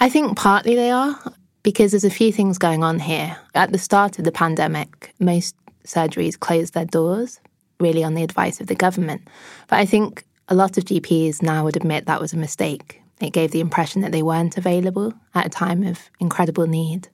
I 0.00 0.08
think 0.08 0.36
partly 0.36 0.74
they 0.74 0.90
are 0.90 1.18
because 1.62 1.92
there's 1.92 2.04
a 2.04 2.10
few 2.10 2.32
things 2.32 2.58
going 2.58 2.82
on 2.82 2.98
here. 2.98 3.36
At 3.54 3.72
the 3.72 3.78
start 3.78 4.18
of 4.18 4.24
the 4.24 4.32
pandemic, 4.32 5.12
most 5.20 5.54
surgeries 5.84 6.38
closed 6.38 6.74
their 6.74 6.84
doors, 6.84 7.40
really 7.78 8.02
on 8.02 8.14
the 8.14 8.22
advice 8.22 8.60
of 8.60 8.66
the 8.66 8.74
government. 8.74 9.28
But 9.68 9.78
I 9.78 9.86
think 9.86 10.24
a 10.48 10.54
lot 10.54 10.78
of 10.78 10.84
GPs 10.84 11.42
now 11.42 11.64
would 11.64 11.76
admit 11.76 12.06
that 12.06 12.20
was 12.20 12.32
a 12.32 12.38
mistake. 12.38 13.02
It 13.20 13.32
gave 13.32 13.50
the 13.50 13.60
impression 13.60 14.02
that 14.02 14.12
they 14.12 14.22
weren't 14.22 14.56
available 14.56 15.14
at 15.34 15.46
a 15.46 15.50
time 15.50 15.82
of 15.82 16.10
incredible 16.20 16.66
need. 16.66 17.08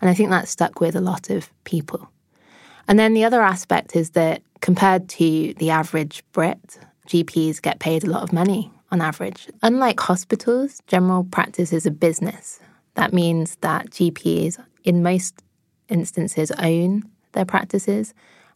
And 0.00 0.08
I 0.08 0.14
think 0.14 0.30
that 0.30 0.48
stuck 0.48 0.80
with 0.80 0.94
a 0.94 1.00
lot 1.00 1.30
of 1.30 1.50
people. 1.64 2.08
And 2.86 2.98
then 2.98 3.14
the 3.14 3.24
other 3.24 3.42
aspect 3.42 3.94
is 3.94 4.10
that 4.10 4.42
compared 4.60 5.08
to 5.10 5.54
the 5.54 5.70
average 5.70 6.22
Brit, 6.32 6.78
GPs 7.08 7.60
get 7.60 7.80
paid 7.80 8.04
a 8.04 8.10
lot 8.10 8.22
of 8.22 8.32
money 8.32 8.70
on 8.90 9.00
average. 9.00 9.48
Unlike 9.62 10.00
hospitals, 10.00 10.80
general 10.86 11.24
practice 11.24 11.72
is 11.72 11.86
a 11.86 11.90
business. 11.90 12.60
That 12.94 13.12
means 13.12 13.56
that 13.56 13.90
GPs, 13.90 14.62
in 14.84 15.02
most 15.02 15.42
instances, 15.88 16.50
own 16.52 17.04
their 17.32 17.44
practices 17.44 18.14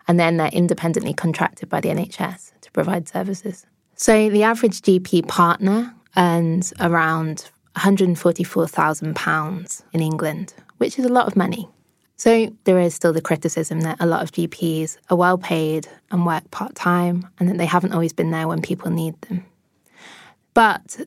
and 0.09 0.19
then 0.19 0.37
they're 0.37 0.49
independently 0.49 1.15
contracted 1.15 1.69
by 1.69 1.81
the 1.81 1.89
NHS 1.89 2.53
to 2.61 2.71
provide 2.73 3.09
services. 3.09 3.67
So 3.95 4.31
the 4.31 4.43
average 4.43 4.83
GP 4.83 5.29
partner 5.29 5.95
earns 6.17 6.73
around 6.81 7.51
£144,000 7.77 9.83
in 9.93 10.01
England, 10.01 10.55
which 10.79 10.99
is 10.99 11.05
a 11.05 11.13
lot 11.13 11.27
of 11.27 11.37
money. 11.37 11.69
So 12.23 12.55
there 12.63 12.79
is 12.79 12.95
still 12.95 13.13
the 13.13 13.21
criticism 13.21 13.81
that 13.81 13.97
a 13.99 14.07
lot 14.07 14.23
of 14.23 14.31
GPs 14.31 14.97
are 15.11 15.17
well 15.17 15.39
paid 15.39 15.89
and 16.13 16.25
work 16.25 16.49
part 16.53 16.77
time 16.77 17.27
and 17.41 17.49
that 17.49 17.59
they 17.59 17.67
haven't 17.67 17.95
always 17.95 18.13
been 18.13 18.31
there 18.31 18.47
when 18.47 18.63
people 18.63 18.93
need 18.93 19.21
them. 19.23 19.45
But 20.55 21.01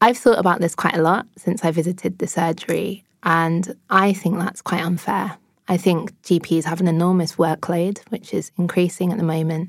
I've 0.00 0.16
thought 0.16 0.38
about 0.38 0.62
this 0.62 0.74
quite 0.74 0.96
a 0.96 1.02
lot 1.02 1.26
since 1.36 1.66
I 1.66 1.70
visited 1.70 2.18
the 2.18 2.26
surgery, 2.26 3.04
and 3.22 3.76
I 3.90 4.14
think 4.14 4.38
that's 4.38 4.62
quite 4.62 4.82
unfair. 4.82 5.36
I 5.68 5.76
think 5.76 6.18
GPs 6.22 6.64
have 6.64 6.80
an 6.80 6.88
enormous 6.88 7.34
workload, 7.34 7.98
which 8.08 8.32
is 8.32 8.50
increasing 8.56 9.12
at 9.12 9.18
the 9.18 9.24
moment. 9.24 9.68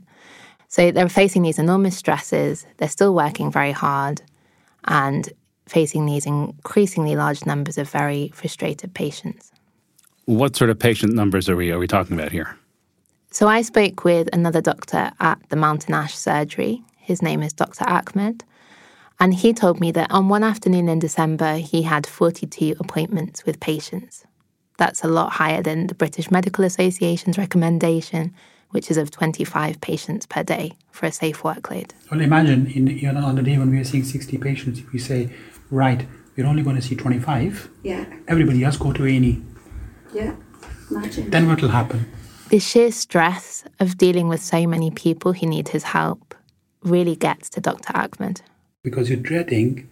So 0.69 0.91
they're 0.91 1.09
facing 1.09 1.41
these 1.41 1.59
enormous 1.59 1.97
stresses, 1.97 2.65
they're 2.77 2.87
still 2.87 3.13
working 3.13 3.51
very 3.51 3.73
hard, 3.73 4.21
and 4.85 5.27
facing 5.67 6.05
these 6.05 6.25
increasingly 6.25 7.17
large 7.17 7.45
numbers 7.45 7.77
of 7.77 7.89
very 7.89 8.31
frustrated 8.33 8.93
patients. 8.93 9.51
What 10.29 10.55
sort 10.55 10.69
of 10.69 10.77
patient 10.77 11.15
numbers 11.15 11.49
are 11.49 11.55
we 11.55 11.71
are 11.71 11.79
we 11.79 11.87
talking 11.87 12.15
about 12.15 12.31
here? 12.31 12.55
So 13.31 13.47
I 13.47 13.63
spoke 13.63 14.03
with 14.03 14.29
another 14.31 14.61
doctor 14.61 15.11
at 15.19 15.39
the 15.49 15.55
Mountain 15.55 15.95
Ash 15.95 16.13
surgery. 16.13 16.83
His 16.97 17.23
name 17.23 17.41
is 17.41 17.51
Dr. 17.51 17.83
Ahmed. 17.85 18.43
And 19.19 19.33
he 19.33 19.53
told 19.53 19.79
me 19.79 19.89
that 19.93 20.11
on 20.11 20.29
one 20.29 20.43
afternoon 20.43 20.87
in 20.87 20.99
December, 20.99 21.55
he 21.55 21.81
had 21.81 22.05
42 22.05 22.75
appointments 22.79 23.43
with 23.43 23.59
patients. 23.59 24.23
That's 24.77 25.03
a 25.03 25.07
lot 25.07 25.31
higher 25.31 25.63
than 25.63 25.87
the 25.87 25.95
British 25.95 26.29
Medical 26.29 26.63
Association's 26.63 27.39
recommendation, 27.39 28.31
which 28.69 28.91
is 28.91 28.97
of 28.97 29.09
25 29.09 29.81
patients 29.81 30.27
per 30.27 30.43
day 30.43 30.73
for 30.91 31.07
a 31.07 31.11
safe 31.11 31.41
workload. 31.41 31.89
Well, 32.11 32.21
imagine 32.21 32.67
in, 32.67 32.85
you 32.85 33.11
know, 33.11 33.25
on 33.25 33.33
the 33.33 33.41
day 33.41 33.57
when 33.57 33.71
we 33.71 33.79
are 33.79 33.83
seeing 33.83 34.03
60 34.03 34.37
patients, 34.37 34.77
if 34.77 34.93
we 34.93 34.99
say, 34.99 35.31
right, 35.71 36.05
we're 36.35 36.45
only 36.45 36.61
going 36.61 36.75
to 36.75 36.83
see 36.83 36.95
25, 36.95 37.67
yeah. 37.81 38.05
everybody 38.27 38.63
else 38.63 38.77
go 38.77 38.93
to 38.93 39.05
A&E. 39.05 39.41
Yeah, 40.13 40.35
imagine. 40.89 41.29
Then 41.29 41.47
what 41.47 41.61
will 41.61 41.69
happen? 41.69 42.11
The 42.49 42.59
sheer 42.59 42.91
stress 42.91 43.63
of 43.79 43.97
dealing 43.97 44.27
with 44.27 44.41
so 44.41 44.65
many 44.65 44.89
people 44.91 45.33
who 45.33 45.45
need 45.45 45.69
his 45.69 45.83
help 45.83 46.33
really 46.81 47.15
gets 47.15 47.49
to 47.51 47.61
Dr. 47.61 47.95
Ahmed. 47.95 48.41
Because 48.81 49.09
you're 49.09 49.19
dreading 49.19 49.89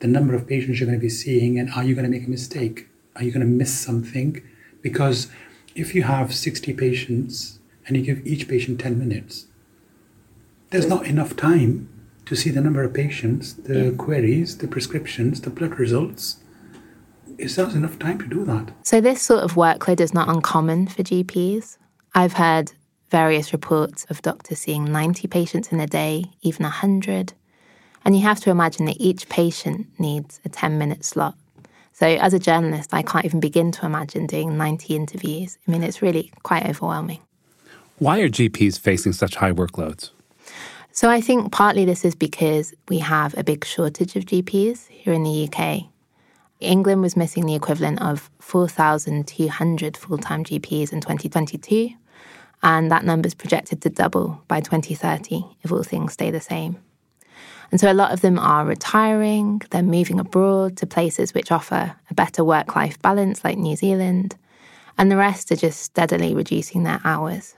the 0.00 0.08
number 0.08 0.34
of 0.34 0.48
patients 0.48 0.80
you're 0.80 0.88
going 0.88 0.98
to 0.98 1.02
be 1.02 1.10
seeing 1.10 1.58
and 1.58 1.70
are 1.70 1.84
you 1.84 1.94
going 1.94 2.10
to 2.10 2.10
make 2.10 2.26
a 2.26 2.30
mistake? 2.30 2.88
Are 3.14 3.22
you 3.22 3.30
going 3.30 3.46
to 3.46 3.46
miss 3.46 3.78
something? 3.78 4.42
Because 4.82 5.30
if 5.74 5.94
you 5.94 6.02
have 6.04 6.34
60 6.34 6.72
patients 6.72 7.60
and 7.86 7.96
you 7.96 8.02
give 8.02 8.26
each 8.26 8.48
patient 8.48 8.80
10 8.80 8.98
minutes, 8.98 9.46
there's 10.70 10.86
not 10.86 11.06
enough 11.06 11.36
time 11.36 11.88
to 12.26 12.34
see 12.34 12.50
the 12.50 12.60
number 12.60 12.82
of 12.82 12.94
patients, 12.94 13.52
the 13.52 13.90
yeah. 13.90 13.96
queries, 13.96 14.58
the 14.58 14.68
prescriptions, 14.68 15.40
the 15.42 15.50
blood 15.50 15.78
results 15.78 16.38
is 17.40 17.56
that 17.56 17.72
enough 17.74 17.98
time 17.98 18.18
to 18.18 18.26
do 18.26 18.44
that? 18.44 18.72
So, 18.82 19.00
this 19.00 19.22
sort 19.22 19.42
of 19.42 19.54
workload 19.54 20.00
is 20.00 20.14
not 20.14 20.28
uncommon 20.28 20.86
for 20.86 21.02
GPs. 21.02 21.78
I've 22.14 22.34
heard 22.34 22.72
various 23.10 23.52
reports 23.52 24.04
of 24.10 24.22
doctors 24.22 24.60
seeing 24.60 24.84
90 24.84 25.26
patients 25.28 25.72
in 25.72 25.80
a 25.80 25.86
day, 25.86 26.24
even 26.42 26.64
100. 26.64 27.32
And 28.04 28.16
you 28.16 28.22
have 28.22 28.40
to 28.40 28.50
imagine 28.50 28.86
that 28.86 29.00
each 29.00 29.28
patient 29.28 29.88
needs 29.98 30.40
a 30.44 30.48
10 30.48 30.78
minute 30.78 31.04
slot. 31.04 31.34
So, 31.92 32.06
as 32.06 32.34
a 32.34 32.38
journalist, 32.38 32.90
I 32.92 33.02
can't 33.02 33.24
even 33.24 33.40
begin 33.40 33.72
to 33.72 33.86
imagine 33.86 34.26
doing 34.26 34.56
90 34.56 34.94
interviews. 34.94 35.58
I 35.66 35.70
mean, 35.70 35.82
it's 35.82 36.02
really 36.02 36.32
quite 36.42 36.66
overwhelming. 36.66 37.20
Why 37.98 38.20
are 38.20 38.28
GPs 38.28 38.78
facing 38.78 39.12
such 39.12 39.36
high 39.36 39.52
workloads? 39.52 40.10
So, 40.92 41.08
I 41.10 41.20
think 41.20 41.52
partly 41.52 41.84
this 41.84 42.04
is 42.04 42.14
because 42.14 42.74
we 42.88 42.98
have 42.98 43.36
a 43.36 43.44
big 43.44 43.64
shortage 43.64 44.16
of 44.16 44.24
GPs 44.24 44.88
here 44.88 45.12
in 45.12 45.22
the 45.22 45.48
UK. 45.48 45.90
England 46.60 47.00
was 47.00 47.16
missing 47.16 47.46
the 47.46 47.54
equivalent 47.54 48.00
of 48.02 48.30
4,200 48.40 49.96
full 49.96 50.18
time 50.18 50.44
GPs 50.44 50.92
in 50.92 51.00
2022, 51.00 51.90
and 52.62 52.90
that 52.90 53.04
number 53.04 53.26
is 53.26 53.34
projected 53.34 53.80
to 53.82 53.90
double 53.90 54.42
by 54.46 54.60
2030 54.60 55.44
if 55.62 55.72
all 55.72 55.82
things 55.82 56.12
stay 56.12 56.30
the 56.30 56.40
same. 56.40 56.76
And 57.70 57.80
so 57.80 57.90
a 57.90 57.94
lot 57.94 58.12
of 58.12 58.20
them 58.20 58.38
are 58.38 58.66
retiring, 58.66 59.62
they're 59.70 59.82
moving 59.82 60.18
abroad 60.18 60.76
to 60.78 60.86
places 60.86 61.32
which 61.32 61.52
offer 61.52 61.96
a 62.10 62.14
better 62.14 62.44
work 62.44 62.74
life 62.74 63.00
balance, 63.00 63.44
like 63.44 63.56
New 63.56 63.76
Zealand, 63.76 64.36
and 64.98 65.10
the 65.10 65.16
rest 65.16 65.50
are 65.52 65.56
just 65.56 65.80
steadily 65.80 66.34
reducing 66.34 66.82
their 66.82 67.00
hours. 67.04 67.54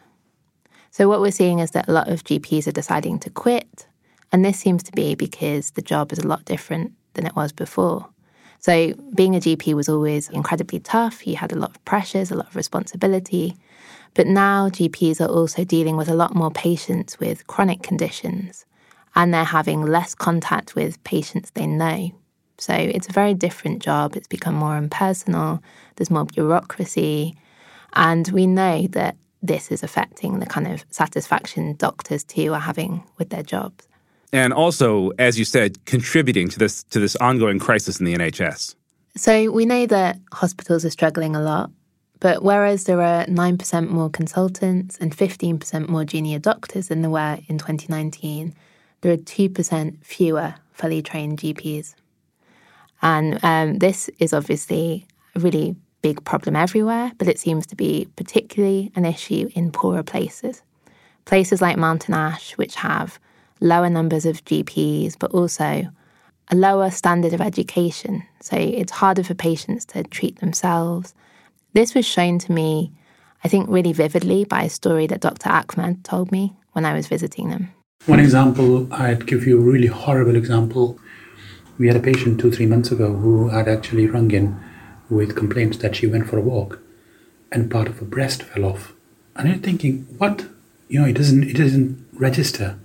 So, 0.91 1.09
what 1.09 1.21
we're 1.21 1.33
seeing 1.33 1.59
is 1.59 1.71
that 1.71 1.89
a 1.89 1.93
lot 1.93 2.09
of 2.09 2.25
GPs 2.25 2.69
are 2.69 2.73
deciding 2.73 3.19
to 3.21 3.31
quit, 3.31 3.87
and 4.31 4.45
this 4.45 4.59
seems 4.59 4.83
to 4.85 4.93
be 4.93 5.15
because 5.15 5.71
the 5.71 5.83
job 5.83 6.13
is 6.13 6.19
a 6.19 6.29
lot 6.29 6.45
different 6.45 6.93
than 7.15 7.27
it 7.27 7.35
was 7.35 7.51
before. 7.51 8.12
So 8.63 8.95
being 9.17 9.35
a 9.35 9.41
GP 9.41 9.75
was 9.75 9.89
always 9.89 10.29
incredibly 10.29 10.79
tough. 10.79 11.27
You 11.27 11.35
had 11.35 11.51
a 11.53 11.57
lot 11.57 11.71
of 11.71 11.85
pressures, 11.85 12.31
a 12.31 12.37
lot 12.37 12.47
of 12.47 12.55
responsibility. 12.55 13.57
But 14.15 14.29
now 14.29 14.69
GPs 14.69 15.21
are 15.21 15.29
also 15.29 15.65
dealing 15.65 15.97
with 15.97 16.09
a 16.09 16.15
lot 16.15 16.37
more 16.37 16.53
patients 16.53 17.19
with 17.19 17.47
chronic 17.49 17.83
conditions 17.83 18.65
and 19.17 19.35
they're 19.35 19.43
having 19.43 19.83
less 19.83 20.15
contact 20.15 20.77
with 20.77 21.03
patients 21.03 21.51
they 21.51 21.67
know. 21.67 22.13
So 22.57 22.73
it's 22.73 23.09
a 23.09 23.13
very 23.13 23.35
different 23.35 23.83
job. 23.83 24.15
It's 24.15 24.29
become 24.29 24.55
more 24.55 24.77
impersonal, 24.77 25.61
there's 25.97 26.11
more 26.11 26.27
bureaucracy. 26.27 27.35
And 27.95 28.29
we 28.29 28.47
know 28.47 28.87
that 28.93 29.17
this 29.43 29.73
is 29.73 29.83
affecting 29.83 30.39
the 30.39 30.47
kind 30.47 30.69
of 30.69 30.85
satisfaction 30.89 31.75
doctors 31.75 32.23
too 32.23 32.55
are 32.55 32.61
having 32.61 33.03
with 33.19 33.31
their 33.31 33.43
jobs 33.43 33.89
and 34.33 34.53
also, 34.53 35.11
as 35.19 35.39
you 35.39 35.45
said, 35.45 35.85
contributing 35.85 36.49
to 36.49 36.59
this 36.59 36.83
to 36.85 36.99
this 36.99 37.17
ongoing 37.17 37.59
crisis 37.59 38.01
in 38.01 38.07
the 38.07 38.15
NHS. 38.15 38.75
So 39.17 39.51
we 39.51 39.67
know 39.67 39.87
that 39.87 40.19
hospitals 40.33 40.85
are 40.85 40.91
struggling 40.91 41.37
a 41.37 41.41
lot, 41.41 41.71
but 42.19 42.43
whereas 42.43 42.85
there 42.85 43.03
are 43.03 43.27
9% 43.27 43.89
more 43.89 44.09
consultants 44.09 44.97
and 44.99 45.15
15% 45.15 45.89
more 45.89 46.05
junior 46.05 46.39
doctors 46.39 46.89
than 46.89 47.03
there 47.03 47.11
were 47.11 47.39
in 47.47 47.59
2019, 47.59 48.55
there 49.03 49.13
are 49.13 49.17
2% 49.17 50.05
fewer 50.05 50.55
fully 50.73 51.03
trained 51.03 51.41
GPs. 51.41 51.95
And 53.03 53.39
um, 53.43 53.81
this 53.81 54.09
is 54.19 54.33
obviously 54.33 55.07
a 55.35 55.41
really 55.41 55.77
big 56.01 56.25
problem 56.25 56.57
everywhere, 56.57 57.13
but 57.19 57.29
it 57.29 57.39
seems 57.39 57.67
to 57.67 57.77
be 57.77 58.09
particularly 58.17 58.93
an 58.95 59.05
issue 59.05 59.51
in 59.55 59.73
poorer 59.73 60.03
places. 60.03 60.63
Places 61.25 61.61
like 61.61 61.77
Mountain 61.77 62.15
Ash, 62.15 62.57
which 62.57 62.77
have 62.77 63.19
lower 63.63 63.89
numbers 63.89 64.27
of 64.27 64.45
GPs, 64.45 65.17
but 65.19 65.31
also 65.31 65.89
a 66.51 66.57
lower 66.57 66.91
standard 66.91 67.33
of 67.33 67.41
education. 67.41 68.23
So 68.41 68.57
it's 68.57 68.93
harder 68.93 69.23
for 69.23 69.35
patients 69.35 69.85
to 69.87 70.03
treat 70.05 70.41
themselves. 70.41 71.15
This 71.73 71.95
was 71.95 72.05
shown 72.05 72.39
to 72.41 72.53
me, 72.53 72.93
I 73.45 73.49
think, 73.49 73.69
really 73.69 73.93
vividly 73.93 74.45
by 74.45 74.65
a 74.65 74.71
story 74.71 75.07
that 75.07 75.21
Dr. 75.21 75.49
Ahmed 75.49 76.05
told 76.05 76.31
me 76.33 76.55
when 76.73 76.85
I 76.85 76.95
was 76.95 77.07
visiting 77.07 77.49
them. 77.49 77.71
One 78.07 78.21
example, 78.21 78.93
I'd 78.93 79.27
give 79.27 79.47
you 79.47 79.59
a 79.59 79.63
really 79.63 79.87
horrible 79.87 80.37
example. 80.37 80.99
We 81.79 81.87
had 81.87 81.97
a 81.97 82.01
patient 82.01 82.41
two, 82.41 82.51
three 82.51 82.67
months 82.67 82.91
ago 82.91 83.15
who 83.15 83.49
had 83.49 83.69
actually 83.69 84.07
rung 84.07 84.31
in 84.33 84.59
with 85.09 85.37
complaints 85.37 85.79
that 85.79 85.97
she 85.97 86.07
went 86.07 86.29
for 86.29 86.39
a 86.39 86.43
walk 86.43 86.81
and 87.53 87.71
part 87.71 87.89
of 87.89 87.99
her 87.99 88.05
breast 88.05 88.43
fell 88.43 88.65
off. 88.65 88.93
And 89.37 89.49
you're 89.49 89.59
thinking, 89.59 90.07
what? 90.19 90.47
You 90.89 91.01
know, 91.01 91.07
it 91.07 91.15
doesn't 91.15 91.45
it 91.45 91.57
doesn't 91.57 92.07
register 92.13 92.79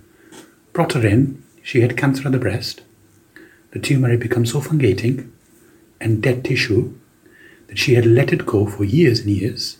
brought 0.78 0.92
her 0.92 1.04
in. 1.04 1.42
She 1.60 1.80
had 1.80 1.96
cancer 1.96 2.28
of 2.28 2.32
the 2.32 2.38
breast. 2.38 2.82
The 3.72 3.80
tumor 3.80 4.10
had 4.10 4.20
become 4.20 4.46
so 4.46 4.60
fungating 4.60 5.28
and 6.00 6.22
dead 6.22 6.44
tissue 6.44 6.94
that 7.66 7.76
she 7.76 7.94
had 7.94 8.06
let 8.06 8.32
it 8.32 8.46
go 8.46 8.64
for 8.64 8.84
years 8.84 9.18
and 9.18 9.30
years 9.30 9.78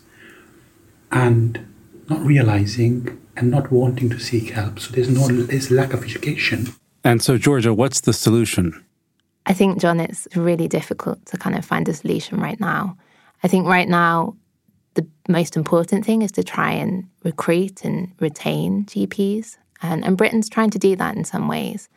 and 1.09 1.65
not 2.09 2.19
realizing 2.19 3.17
and 3.37 3.49
not 3.49 3.71
wanting 3.71 4.09
to 4.09 4.19
seek 4.19 4.49
help. 4.49 4.77
So 4.81 4.91
there's 4.91 5.09
no 5.09 5.25
there's 5.29 5.71
lack 5.71 5.93
of 5.93 6.03
education. 6.03 6.67
And 7.05 7.21
so, 7.21 7.37
Georgia, 7.37 7.73
what's 7.73 8.01
the 8.01 8.11
solution? 8.11 8.83
I 9.45 9.53
think, 9.53 9.79
John, 9.79 10.01
it's 10.01 10.27
really 10.35 10.67
difficult 10.67 11.25
to 11.27 11.37
kind 11.37 11.55
of 11.57 11.63
find 11.63 11.87
a 11.87 11.93
solution 11.93 12.41
right 12.41 12.59
now. 12.59 12.97
I 13.41 13.47
think 13.47 13.67
right 13.67 13.87
now, 13.87 14.35
the 14.95 15.07
most 15.29 15.55
important 15.55 16.03
thing 16.03 16.23
is 16.23 16.33
to 16.33 16.43
try 16.43 16.71
and 16.71 17.05
recruit 17.23 17.85
and 17.85 18.11
retain 18.19 18.83
GPs 18.83 19.55
And, 19.81 20.03
and 20.03 20.17
Britain's 20.17 20.49
trying 20.49 20.69
to 20.71 20.79
do 20.79 20.95
that 20.95 21.15
in 21.15 21.23
some 21.23 21.47
ways. 21.47 21.89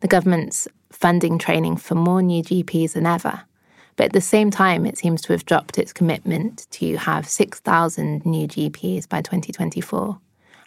The 0.00 0.08
government's 0.08 0.68
funding 0.90 1.38
training 1.38 1.76
for 1.76 1.94
more 1.94 2.22
new 2.22 2.42
GPs 2.42 2.92
than 2.92 3.06
ever. 3.06 3.42
But 3.96 4.06
at 4.06 4.12
the 4.12 4.20
same 4.20 4.50
time, 4.50 4.86
it 4.86 4.96
seems 4.96 5.20
to 5.22 5.32
have 5.32 5.44
dropped 5.44 5.76
its 5.76 5.92
commitment 5.92 6.66
to 6.72 6.96
have 6.96 7.28
6,000 7.28 8.24
new 8.24 8.46
GPs 8.46 9.08
by 9.08 9.22
2024. 9.22 10.18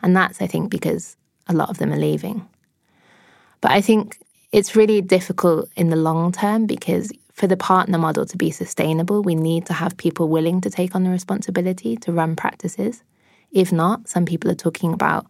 And 0.03 0.15
that's, 0.15 0.41
I 0.41 0.47
think, 0.47 0.69
because 0.69 1.15
a 1.47 1.53
lot 1.53 1.69
of 1.69 1.77
them 1.77 1.93
are 1.93 1.99
leaving. 1.99 2.47
But 3.61 3.71
I 3.71 3.81
think 3.81 4.17
it's 4.51 4.75
really 4.75 5.01
difficult 5.01 5.69
in 5.75 5.89
the 5.89 5.95
long 5.95 6.31
term 6.31 6.65
because 6.65 7.11
for 7.31 7.47
the 7.47 7.57
partner 7.57 7.97
model 7.97 8.25
to 8.25 8.37
be 8.37 8.51
sustainable, 8.51 9.21
we 9.21 9.35
need 9.35 9.65
to 9.67 9.73
have 9.73 9.95
people 9.95 10.27
willing 10.27 10.59
to 10.61 10.69
take 10.69 10.93
on 10.93 11.03
the 11.03 11.09
responsibility 11.09 11.95
to 11.97 12.11
run 12.11 12.35
practices. 12.35 13.03
If 13.51 13.71
not, 13.71 14.09
some 14.09 14.25
people 14.25 14.51
are 14.51 14.55
talking 14.55 14.93
about 14.93 15.25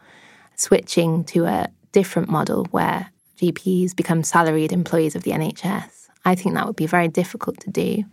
switching 0.62 1.24
to 1.25 1.46
a 1.46 1.70
different 1.91 2.30
model 2.30 2.65
where 2.72 3.12
GPs 3.38 3.96
become 3.96 4.24
salaried 4.24 4.72
employees 4.72 5.15
of 5.15 5.24
the 5.24 5.32
NHS. 5.32 6.10
I 6.24 6.36
think 6.36 6.53
that 6.56 6.68
would 6.68 6.75
be 6.75 6.86
very 6.86 7.08
difficult 7.08 7.60
to 7.62 7.72
do, 7.72 8.03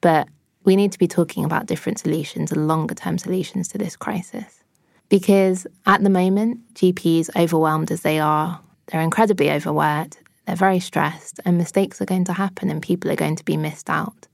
but 0.00 0.28
we 0.64 0.76
need 0.76 0.92
to 0.92 0.98
be 0.98 1.08
talking 1.08 1.44
about 1.44 1.66
different 1.66 1.98
solutions 1.98 2.52
and 2.52 2.68
longer 2.68 2.94
term 2.94 3.18
solutions 3.18 3.68
to 3.68 3.78
this 3.78 3.96
crisis. 3.96 4.62
Because 5.08 5.66
at 5.86 6.02
the 6.02 6.10
moment, 6.10 6.74
GPs, 6.74 7.30
overwhelmed 7.36 7.90
as 7.90 8.02
they 8.02 8.20
are, 8.20 8.60
they're 8.86 9.00
incredibly 9.00 9.50
overworked, 9.50 10.18
they're 10.46 10.56
very 10.56 10.80
stressed, 10.80 11.40
and 11.44 11.58
mistakes 11.58 12.00
are 12.00 12.06
going 12.06 12.24
to 12.24 12.32
happen 12.32 12.70
and 12.70 12.82
people 12.82 13.10
are 13.10 13.16
going 13.16 13.36
to 13.36 13.44
be 13.44 13.56
missed 13.56 13.90
out. 13.90 14.28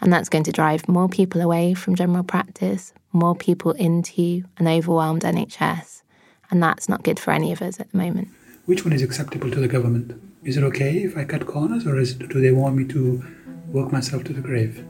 And 0.00 0.12
that's 0.12 0.28
going 0.28 0.44
to 0.44 0.52
drive 0.52 0.88
more 0.88 1.08
people 1.08 1.40
away 1.40 1.74
from 1.74 1.96
general 1.96 2.24
practice, 2.24 2.92
more 3.12 3.34
people 3.34 3.72
into 3.72 4.44
an 4.58 4.68
overwhelmed 4.68 5.22
NHS. 5.22 6.02
And 6.50 6.62
that's 6.62 6.88
not 6.88 7.02
good 7.02 7.20
for 7.20 7.30
any 7.30 7.52
of 7.52 7.60
us 7.60 7.78
at 7.78 7.90
the 7.92 7.98
moment. 7.98 8.28
Which 8.64 8.84
one 8.84 8.92
is 8.92 9.02
acceptable 9.02 9.50
to 9.50 9.60
the 9.60 9.68
government? 9.68 10.20
Is 10.44 10.56
it 10.56 10.64
okay 10.64 11.02
if 11.02 11.16
I 11.16 11.24
cut 11.24 11.46
corners, 11.46 11.86
or 11.86 11.98
is 11.98 12.14
do 12.14 12.40
they 12.40 12.52
want 12.52 12.76
me 12.76 12.84
to 12.86 13.22
work 13.68 13.92
myself 13.92 14.24
to 14.24 14.32
the 14.32 14.40
grave? 14.40 14.84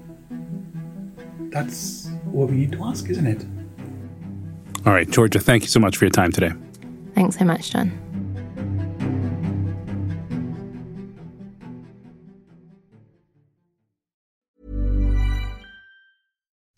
That's 1.50 2.08
what 2.24 2.50
we 2.50 2.56
need 2.56 2.72
to 2.72 2.84
ask, 2.84 3.08
isn't 3.08 3.26
it? 3.26 3.44
All 4.86 4.92
right, 4.92 5.08
Georgia, 5.10 5.40
thank 5.40 5.62
you 5.62 5.68
so 5.68 5.80
much 5.80 5.96
for 5.96 6.04
your 6.04 6.10
time 6.10 6.32
today. 6.32 6.52
Thanks 7.14 7.38
so 7.38 7.44
much, 7.44 7.70
John. 7.70 7.90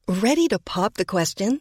Ready 0.09 0.49
to 0.49 0.59
pop 0.59 0.95
the 0.95 1.05
question? 1.05 1.61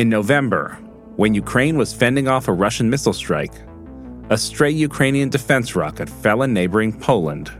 In 0.00 0.08
November, 0.08 0.78
when 1.16 1.34
Ukraine 1.34 1.76
was 1.76 1.92
fending 1.92 2.26
off 2.26 2.48
a 2.48 2.54
Russian 2.54 2.88
missile 2.88 3.12
strike, 3.12 3.52
a 4.30 4.38
stray 4.38 4.70
Ukrainian 4.70 5.28
defense 5.28 5.76
rocket 5.76 6.08
fell 6.08 6.40
in 6.42 6.54
neighboring 6.54 6.98
Poland. 6.98 7.52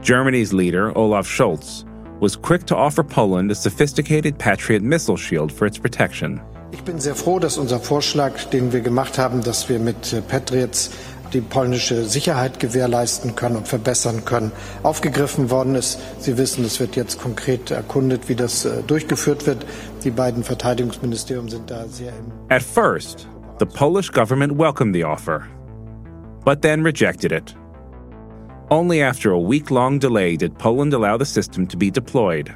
Germany's 0.00 0.54
leader, 0.54 0.96
Olaf 0.96 1.26
Scholz, 1.26 1.84
was 2.20 2.36
quick 2.36 2.64
to 2.64 2.74
offer 2.74 3.04
Poland 3.04 3.50
a 3.50 3.54
sophisticated 3.54 4.38
Patriot 4.38 4.82
missile 4.82 5.18
shield 5.18 5.52
for 5.52 5.66
its 5.66 5.76
protection. 5.76 6.40
Ich 6.72 6.82
bin 6.84 6.98
sehr 6.98 7.14
froh, 7.14 7.38
dass 7.38 7.58
unser 7.58 7.80
Vorschlag, 7.80 8.48
den 8.50 8.72
wir 8.72 8.80
gemacht 8.80 9.18
haben, 9.18 9.42
dass 9.42 9.68
wir 9.68 9.78
mit 9.78 10.14
äh, 10.14 10.22
Patriots 10.22 10.90
die 11.32 11.40
polnische 11.40 12.04
Sicherheit 12.04 12.60
gewährleisten 12.60 13.34
können 13.34 13.56
und 13.56 13.68
verbessern 13.68 14.24
können, 14.24 14.52
aufgegriffen 14.82 15.50
worden 15.50 15.74
ist. 15.74 15.98
Sie 16.20 16.38
wissen, 16.38 16.64
es 16.64 16.80
wird 16.80 16.96
jetzt 16.96 17.20
konkret 17.20 17.70
erkundet, 17.70 18.28
wie 18.28 18.34
das 18.34 18.64
äh, 18.64 18.82
durchgeführt 18.86 19.46
wird. 19.46 19.64
Die 20.04 20.10
beiden 20.10 20.44
Verteidigungsministerien 20.44 21.48
sind 21.48 21.70
da 21.70 21.86
sehr 21.86 22.10
im. 22.10 22.32
At 22.50 22.62
first, 22.62 23.28
the 23.58 23.66
Polish 23.66 24.10
government 24.10 24.58
welcomed 24.58 24.94
the 24.94 25.04
offer, 25.04 25.46
but 26.44 26.62
then 26.62 26.82
rejected 26.82 27.32
it. 27.32 27.54
Only 28.70 29.02
after 29.02 29.32
a 29.32 29.38
week 29.38 29.70
long 29.70 29.98
delay 29.98 30.36
did 30.36 30.58
Poland 30.58 30.92
allow 30.92 31.16
the 31.16 31.24
system 31.24 31.66
to 31.68 31.76
be 31.76 31.90
deployed. 31.90 32.52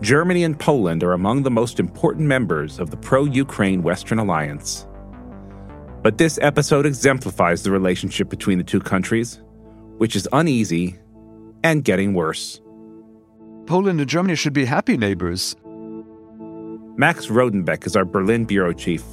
Germany 0.00 0.42
and 0.42 0.58
Poland 0.58 1.04
are 1.04 1.12
among 1.12 1.44
the 1.44 1.50
most 1.50 1.78
important 1.78 2.26
members 2.26 2.80
of 2.80 2.90
the 2.90 2.96
pro 2.96 3.24
Ukraine 3.24 3.84
Western 3.84 4.18
Alliance. 4.18 4.86
But 6.02 6.18
this 6.18 6.36
episode 6.42 6.84
exemplifies 6.84 7.62
the 7.62 7.70
relationship 7.70 8.28
between 8.28 8.58
the 8.58 8.64
two 8.64 8.80
countries, 8.80 9.40
which 9.98 10.16
is 10.16 10.28
uneasy 10.32 10.98
and 11.62 11.84
getting 11.84 12.12
worse. 12.12 12.60
Poland 13.66 14.00
and 14.00 14.10
Germany 14.10 14.34
should 14.34 14.52
be 14.52 14.64
happy 14.64 14.96
neighbors. 14.96 15.54
Max 16.96 17.28
Rodenbeck 17.28 17.86
is 17.86 17.94
our 17.94 18.04
Berlin 18.04 18.44
bureau 18.44 18.72
chief. 18.72 19.04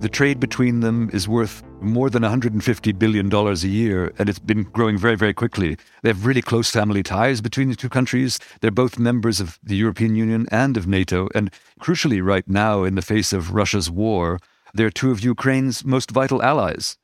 The 0.00 0.08
trade 0.08 0.40
between 0.40 0.80
them 0.80 1.08
is 1.12 1.28
worth 1.28 1.62
more 1.80 2.10
than 2.10 2.24
$150 2.24 2.98
billion 2.98 3.32
a 3.32 3.54
year, 3.54 4.12
and 4.18 4.28
it's 4.28 4.40
been 4.40 4.64
growing 4.64 4.98
very, 4.98 5.14
very 5.14 5.32
quickly. 5.32 5.76
They 6.02 6.08
have 6.08 6.26
really 6.26 6.42
close 6.42 6.68
family 6.68 7.04
ties 7.04 7.40
between 7.40 7.68
the 7.68 7.76
two 7.76 7.88
countries. 7.88 8.40
They're 8.60 8.72
both 8.72 8.98
members 8.98 9.38
of 9.38 9.60
the 9.62 9.76
European 9.76 10.16
Union 10.16 10.48
and 10.50 10.76
of 10.76 10.88
NATO. 10.88 11.28
And 11.36 11.52
crucially, 11.80 12.20
right 12.20 12.46
now, 12.48 12.82
in 12.82 12.96
the 12.96 13.02
face 13.02 13.32
of 13.32 13.54
Russia's 13.54 13.88
war, 13.88 14.40
they're 14.74 14.90
two 14.90 15.10
of 15.10 15.20
Ukraine's 15.20 15.84
most 15.84 16.10
vital 16.10 16.42
allies. 16.42 16.96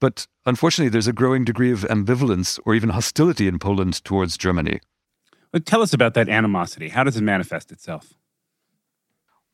But 0.00 0.26
unfortunately, 0.44 0.90
there's 0.90 1.06
a 1.06 1.12
growing 1.12 1.44
degree 1.44 1.72
of 1.72 1.80
ambivalence 1.80 2.58
or 2.66 2.74
even 2.74 2.90
hostility 2.90 3.48
in 3.48 3.58
Poland 3.58 4.04
towards 4.04 4.36
Germany. 4.36 4.80
Well, 5.52 5.62
tell 5.64 5.82
us 5.82 5.92
about 5.92 6.14
that 6.14 6.28
animosity. 6.28 6.88
How 6.88 7.04
does 7.04 7.16
it 7.16 7.22
manifest 7.22 7.72
itself? 7.72 8.12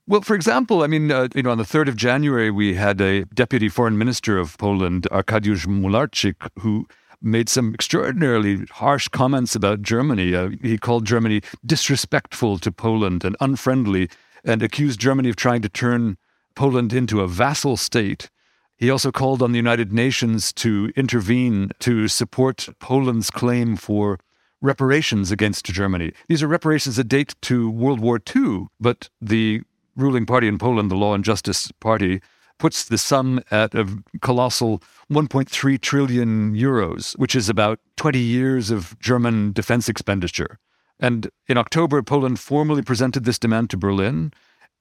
Well, 0.08 0.22
for 0.22 0.34
example, 0.34 0.82
I 0.82 0.88
mean, 0.88 1.12
uh, 1.12 1.28
you 1.34 1.44
know, 1.44 1.52
on 1.52 1.58
the 1.58 1.64
3rd 1.64 1.88
of 1.88 1.96
January, 1.96 2.50
we 2.50 2.74
had 2.74 3.00
a 3.00 3.24
deputy 3.26 3.68
foreign 3.68 3.96
minister 3.96 4.36
of 4.36 4.58
Poland, 4.58 5.06
Arkadiusz 5.12 5.66
Mularczyk, 5.66 6.48
who 6.58 6.88
made 7.20 7.48
some 7.48 7.72
extraordinarily 7.72 8.64
harsh 8.72 9.06
comments 9.06 9.54
about 9.54 9.80
Germany. 9.82 10.34
Uh, 10.34 10.50
he 10.60 10.76
called 10.76 11.06
Germany 11.06 11.40
disrespectful 11.64 12.58
to 12.58 12.72
Poland 12.72 13.24
and 13.24 13.36
unfriendly, 13.40 14.08
and 14.44 14.60
accused 14.60 14.98
Germany 14.98 15.28
of 15.28 15.36
trying 15.36 15.62
to 15.62 15.68
turn 15.68 16.16
Poland 16.54 16.92
into 16.92 17.20
a 17.20 17.28
vassal 17.28 17.76
state. 17.76 18.30
He 18.76 18.90
also 18.90 19.12
called 19.12 19.42
on 19.42 19.52
the 19.52 19.58
United 19.58 19.92
Nations 19.92 20.52
to 20.54 20.92
intervene 20.96 21.70
to 21.80 22.08
support 22.08 22.68
Poland's 22.80 23.30
claim 23.30 23.76
for 23.76 24.18
reparations 24.60 25.30
against 25.30 25.66
Germany. 25.66 26.12
These 26.28 26.42
are 26.42 26.48
reparations 26.48 26.96
that 26.96 27.08
date 27.08 27.34
to 27.42 27.70
World 27.70 28.00
War 28.00 28.20
II, 28.34 28.66
but 28.80 29.10
the 29.20 29.62
ruling 29.96 30.24
party 30.24 30.46
in 30.48 30.58
Poland, 30.58 30.90
the 30.90 30.96
Law 30.96 31.14
and 31.14 31.24
Justice 31.24 31.70
Party, 31.80 32.20
puts 32.58 32.84
the 32.84 32.98
sum 32.98 33.40
at 33.50 33.74
a 33.74 33.86
colossal 34.20 34.82
1.3 35.10 35.80
trillion 35.80 36.54
euros, 36.54 37.18
which 37.18 37.34
is 37.34 37.48
about 37.48 37.80
20 37.96 38.18
years 38.18 38.70
of 38.70 38.96
German 39.00 39.52
defense 39.52 39.88
expenditure. 39.88 40.58
And 41.00 41.30
in 41.48 41.58
October, 41.58 42.02
Poland 42.02 42.38
formally 42.38 42.82
presented 42.82 43.24
this 43.24 43.38
demand 43.38 43.70
to 43.70 43.76
Berlin. 43.76 44.32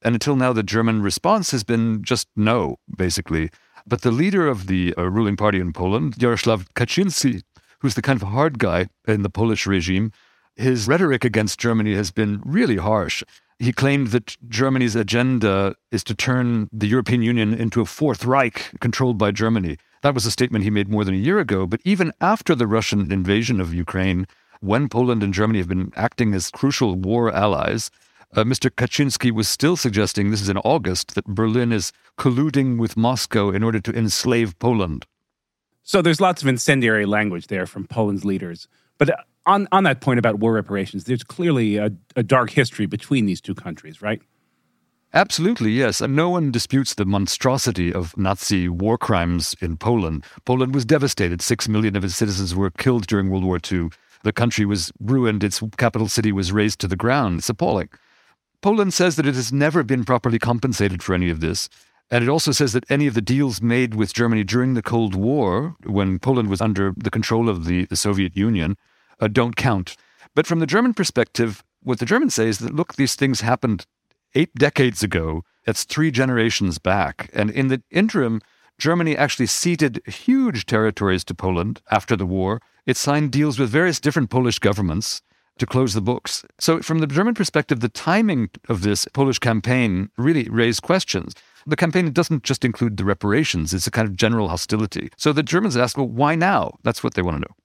And 0.01 0.15
until 0.15 0.35
now, 0.35 0.53
the 0.53 0.63
German 0.63 1.01
response 1.01 1.51
has 1.51 1.63
been 1.63 2.03
just 2.03 2.27
no, 2.35 2.77
basically. 2.97 3.49
But 3.85 4.01
the 4.01 4.11
leader 4.11 4.47
of 4.47 4.67
the 4.67 4.93
uh, 4.97 5.09
ruling 5.09 5.35
party 5.35 5.59
in 5.59 5.73
Poland, 5.73 6.15
Jaroslaw 6.15 6.65
Kaczynski, 6.75 7.41
who's 7.79 7.95
the 7.95 8.01
kind 8.01 8.21
of 8.21 8.27
hard 8.27 8.59
guy 8.59 8.89
in 9.07 9.23
the 9.23 9.29
Polish 9.29 9.65
regime, 9.65 10.11
his 10.55 10.87
rhetoric 10.87 11.23
against 11.25 11.59
Germany 11.59 11.95
has 11.95 12.11
been 12.11 12.41
really 12.45 12.77
harsh. 12.77 13.23
He 13.59 13.71
claimed 13.71 14.07
that 14.07 14.37
Germany's 14.49 14.95
agenda 14.95 15.75
is 15.91 16.03
to 16.05 16.15
turn 16.15 16.69
the 16.71 16.87
European 16.87 17.21
Union 17.21 17.53
into 17.53 17.81
a 17.81 17.85
Fourth 17.85 18.25
Reich 18.25 18.71
controlled 18.79 19.17
by 19.17 19.31
Germany. 19.31 19.77
That 20.01 20.15
was 20.15 20.25
a 20.25 20.31
statement 20.31 20.63
he 20.63 20.71
made 20.71 20.89
more 20.89 21.05
than 21.05 21.13
a 21.13 21.17
year 21.17 21.39
ago. 21.39 21.67
But 21.67 21.81
even 21.85 22.11
after 22.19 22.55
the 22.55 22.67
Russian 22.67 23.11
invasion 23.11 23.61
of 23.61 23.73
Ukraine, 23.73 24.25
when 24.61 24.89
Poland 24.89 25.21
and 25.23 25.33
Germany 25.33 25.59
have 25.59 25.67
been 25.67 25.91
acting 25.95 26.33
as 26.33 26.49
crucial 26.49 26.95
war 26.95 27.31
allies, 27.31 27.91
uh, 28.35 28.43
Mr. 28.43 28.69
Kaczynski 28.69 29.31
was 29.31 29.47
still 29.47 29.75
suggesting, 29.75 30.31
this 30.31 30.41
is 30.41 30.49
in 30.49 30.57
August, 30.57 31.15
that 31.15 31.25
Berlin 31.25 31.71
is 31.71 31.91
colluding 32.17 32.77
with 32.77 32.95
Moscow 32.95 33.49
in 33.49 33.63
order 33.63 33.79
to 33.79 33.91
enslave 33.91 34.57
Poland. 34.59 35.05
So 35.83 36.01
there's 36.01 36.21
lots 36.21 36.41
of 36.41 36.47
incendiary 36.47 37.05
language 37.05 37.47
there 37.47 37.65
from 37.65 37.87
Poland's 37.87 38.23
leaders. 38.23 38.67
But 38.97 39.09
uh, 39.09 39.15
on, 39.45 39.67
on 39.71 39.83
that 39.83 40.01
point 40.01 40.19
about 40.19 40.39
war 40.39 40.53
reparations, 40.53 41.05
there's 41.05 41.23
clearly 41.23 41.77
a, 41.77 41.91
a 42.15 42.23
dark 42.23 42.51
history 42.51 42.85
between 42.85 43.25
these 43.25 43.41
two 43.41 43.55
countries, 43.55 44.01
right? 44.01 44.21
Absolutely, 45.13 45.71
yes. 45.71 45.99
And 45.99 46.15
no 46.15 46.29
one 46.29 46.51
disputes 46.51 46.93
the 46.93 47.03
monstrosity 47.03 47.91
of 47.91 48.15
Nazi 48.15 48.69
war 48.69 48.97
crimes 48.97 49.55
in 49.59 49.75
Poland. 49.75 50.23
Poland 50.45 50.73
was 50.73 50.85
devastated. 50.85 51.41
Six 51.41 51.67
million 51.67 51.97
of 51.97 52.05
its 52.05 52.15
citizens 52.15 52.55
were 52.55 52.71
killed 52.71 53.07
during 53.07 53.29
World 53.29 53.43
War 53.43 53.59
II. 53.69 53.89
The 54.23 54.31
country 54.31 54.65
was 54.65 54.91
ruined. 55.01 55.43
Its 55.43 55.61
capital 55.77 56.07
city 56.07 56.31
was 56.31 56.53
razed 56.53 56.79
to 56.79 56.87
the 56.87 56.95
ground. 56.95 57.39
It's 57.39 57.49
appalling. 57.49 57.89
Poland 58.62 58.93
says 58.93 59.15
that 59.15 59.26
it 59.26 59.36
has 59.36 59.52
never 59.52 59.84
been 59.84 60.04
properly 60.04 60.39
compensated 60.39 61.02
for 61.02 61.13
any 61.13 61.30
of 61.30 61.39
this. 61.39 61.67
And 62.12 62.24
it 62.24 62.30
also 62.30 62.52
says 62.52 62.74
that 62.74 62.89
any 62.89 63.08
of 63.08 63.13
the 63.13 63.21
deals 63.21 63.62
made 63.62 63.95
with 63.95 64.13
Germany 64.13 64.43
during 64.43 64.74
the 64.74 64.82
Cold 64.82 65.15
War, 65.15 65.76
when 65.86 66.19
Poland 66.19 66.50
was 66.50 66.62
under 66.62 66.93
the 66.97 67.10
control 67.10 67.50
of 67.50 67.65
the, 67.65 67.86
the 67.86 67.95
Soviet 67.95 68.36
Union, 68.36 68.78
uh, 69.19 69.28
don't 69.28 69.56
count. 69.56 69.95
But 70.36 70.45
from 70.45 70.60
the 70.60 70.65
German 70.67 70.93
perspective, 70.93 71.63
what 71.82 72.00
the 72.00 72.06
Germans 72.06 72.36
say 72.36 72.47
is 72.47 72.60
that, 72.60 72.76
look, 72.76 72.95
these 72.95 73.15
things 73.15 73.41
happened 73.41 73.86
eight 74.36 74.54
decades 74.56 75.02
ago. 75.02 75.43
That's 75.65 75.84
three 75.84 76.12
generations 76.12 76.78
back. 76.78 77.30
And 77.34 77.50
in 77.50 77.69
the 77.69 77.82
interim, 77.89 78.41
Germany 78.78 79.15
actually 79.15 79.45
ceded 79.45 80.02
huge 80.06 80.65
territories 80.65 81.24
to 81.26 81.36
Poland 81.36 81.82
after 81.89 82.15
the 82.15 82.26
war. 82.26 82.62
It 82.86 82.97
signed 82.97 83.32
deals 83.32 83.58
with 83.58 83.69
various 83.69 84.00
different 84.00 84.30
Polish 84.30 84.60
governments 84.60 85.21
to 85.62 85.65
close 85.67 85.93
the 85.93 86.02
books. 86.02 86.43
So, 86.60 86.82
from 86.82 87.00
the 87.00 87.08
German 87.08 87.36
perspective, 87.36 87.80
the 87.80 87.88
timing 87.88 88.50
of 88.67 88.82
this 88.82 89.06
Polish 89.13 89.39
campaign 89.39 90.10
really 90.17 90.50
raised 90.50 90.82
questions. 90.82 91.34
The 91.67 91.76
campaign 91.76 92.12
doesn't 92.12 92.43
just 92.43 92.65
include 92.65 92.97
the 92.97 93.06
reparations, 93.06 93.74
it's 93.74 93.88
a 93.88 93.91
kind 93.91 94.08
of 94.08 94.15
general 94.15 94.50
hostility. 94.50 95.12
So 95.17 95.32
the 95.32 95.43
Germans 95.43 95.78
ask, 95.78 95.95
well, 95.95 96.08
why 96.08 96.34
now? 96.34 96.80
That's 96.84 97.04
what 97.04 97.13
they 97.13 97.21
want 97.21 97.36
to 97.38 97.41
know. 97.41 97.56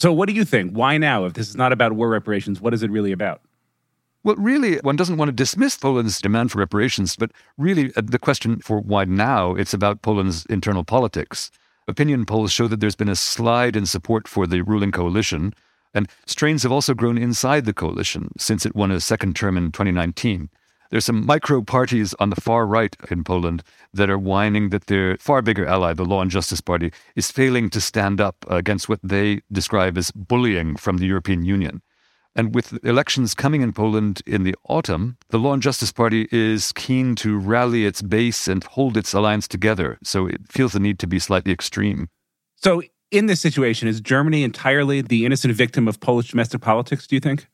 So, 0.00 0.12
what 0.12 0.28
do 0.28 0.34
you 0.34 0.44
think? 0.44 0.72
Why 0.72 0.96
now? 0.96 1.26
If 1.26 1.34
this 1.34 1.48
is 1.48 1.56
not 1.56 1.72
about 1.72 1.92
war 1.92 2.08
reparations, 2.08 2.60
what 2.60 2.72
is 2.72 2.82
it 2.82 2.90
really 2.90 3.12
about? 3.12 3.42
Well, 4.22 4.36
really, 4.36 4.78
one 4.78 4.96
doesn't 4.96 5.18
want 5.18 5.28
to 5.28 5.32
dismiss 5.32 5.76
Poland's 5.76 6.22
demand 6.22 6.50
for 6.50 6.58
reparations, 6.58 7.14
but 7.14 7.30
really, 7.58 7.92
uh, 7.94 8.02
the 8.02 8.18
question 8.18 8.60
for 8.60 8.80
why 8.80 9.04
now, 9.04 9.54
it's 9.54 9.74
about 9.74 10.00
Poland's 10.00 10.46
internal 10.46 10.82
politics. 10.82 11.50
Opinion 11.86 12.24
polls 12.24 12.50
show 12.50 12.66
that 12.68 12.80
there's 12.80 12.96
been 12.96 13.10
a 13.10 13.16
slide 13.16 13.76
in 13.76 13.84
support 13.84 14.26
for 14.26 14.46
the 14.46 14.62
ruling 14.62 14.92
coalition, 14.92 15.52
and 15.94 16.08
strains 16.26 16.62
have 16.64 16.72
also 16.72 16.92
grown 16.92 17.16
inside 17.16 17.64
the 17.64 17.72
coalition 17.72 18.32
since 18.36 18.66
it 18.66 18.74
won 18.74 18.90
a 18.90 19.00
second 19.00 19.36
term 19.36 19.56
in 19.56 19.72
2019. 19.72 20.50
There's 20.90 21.04
some 21.04 21.26
micro 21.26 21.62
parties 21.62 22.14
on 22.20 22.30
the 22.30 22.40
far 22.40 22.66
right 22.66 22.94
in 23.10 23.24
Poland 23.24 23.62
that 23.92 24.10
are 24.10 24.18
whining 24.18 24.68
that 24.68 24.86
their 24.86 25.16
far 25.16 25.42
bigger 25.42 25.66
ally, 25.66 25.92
the 25.92 26.04
Law 26.04 26.20
and 26.20 26.30
Justice 26.30 26.60
Party, 26.60 26.92
is 27.16 27.30
failing 27.30 27.70
to 27.70 27.80
stand 27.80 28.20
up 28.20 28.44
against 28.48 28.88
what 28.88 29.00
they 29.02 29.40
describe 29.50 29.96
as 29.98 30.10
bullying 30.12 30.76
from 30.76 30.98
the 30.98 31.06
European 31.06 31.44
Union. 31.44 31.82
And 32.36 32.54
with 32.54 32.84
elections 32.84 33.34
coming 33.34 33.62
in 33.62 33.72
Poland 33.72 34.20
in 34.26 34.42
the 34.42 34.56
autumn, 34.68 35.16
the 35.30 35.38
Law 35.38 35.52
and 35.52 35.62
Justice 35.62 35.92
Party 35.92 36.28
is 36.32 36.72
keen 36.72 37.14
to 37.16 37.38
rally 37.38 37.86
its 37.86 38.02
base 38.02 38.48
and 38.48 38.62
hold 38.64 38.96
its 38.96 39.12
alliance 39.12 39.46
together. 39.46 39.98
So 40.02 40.26
it 40.26 40.40
feels 40.48 40.72
the 40.72 40.80
need 40.80 40.98
to 41.00 41.06
be 41.06 41.18
slightly 41.18 41.52
extreme. 41.52 42.08
So, 42.56 42.82
in 43.10 43.26
this 43.26 43.40
situation, 43.40 43.88
is 43.88 44.00
Germany 44.00 44.42
entirely 44.42 45.00
the 45.00 45.24
innocent 45.24 45.54
victim 45.54 45.86
of 45.88 46.00
Polish 46.00 46.30
domestic 46.30 46.60
politics, 46.60 47.06
do 47.06 47.16
you 47.16 47.20
think? 47.20 47.48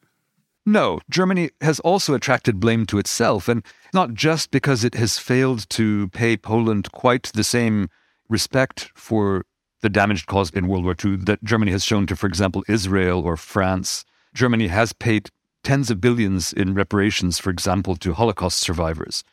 No, 0.66 1.00
Germany 1.10 1.50
has 1.60 1.80
also 1.80 2.14
attracted 2.14 2.60
blame 2.60 2.86
to 2.86 2.98
itself, 2.98 3.48
and 3.48 3.64
not 3.94 4.14
just 4.14 4.50
because 4.50 4.84
it 4.84 4.94
has 4.94 5.18
failed 5.18 5.68
to 5.70 6.08
pay 6.08 6.36
Poland 6.36 6.92
quite 6.92 7.24
the 7.34 7.44
same 7.44 7.88
respect 8.28 8.90
for 8.94 9.44
the 9.82 9.88
damage 9.88 10.26
caused 10.26 10.54
in 10.54 10.68
World 10.68 10.84
War 10.84 10.94
II 11.02 11.16
that 11.16 11.42
Germany 11.42 11.72
has 11.72 11.84
shown 11.84 12.06
to, 12.06 12.16
for 12.16 12.26
example, 12.26 12.64
Israel 12.68 13.22
or 13.22 13.36
France. 13.36 14.04
Germany 14.34 14.68
has 14.68 14.92
paid 14.92 15.30
tens 15.64 15.90
of 15.90 16.00
billions 16.00 16.52
in 16.52 16.74
reparations, 16.74 17.38
for 17.38 17.50
example, 17.50 17.96
to 17.96 18.12
Holocaust 18.12 18.60
survivors. 18.60 19.24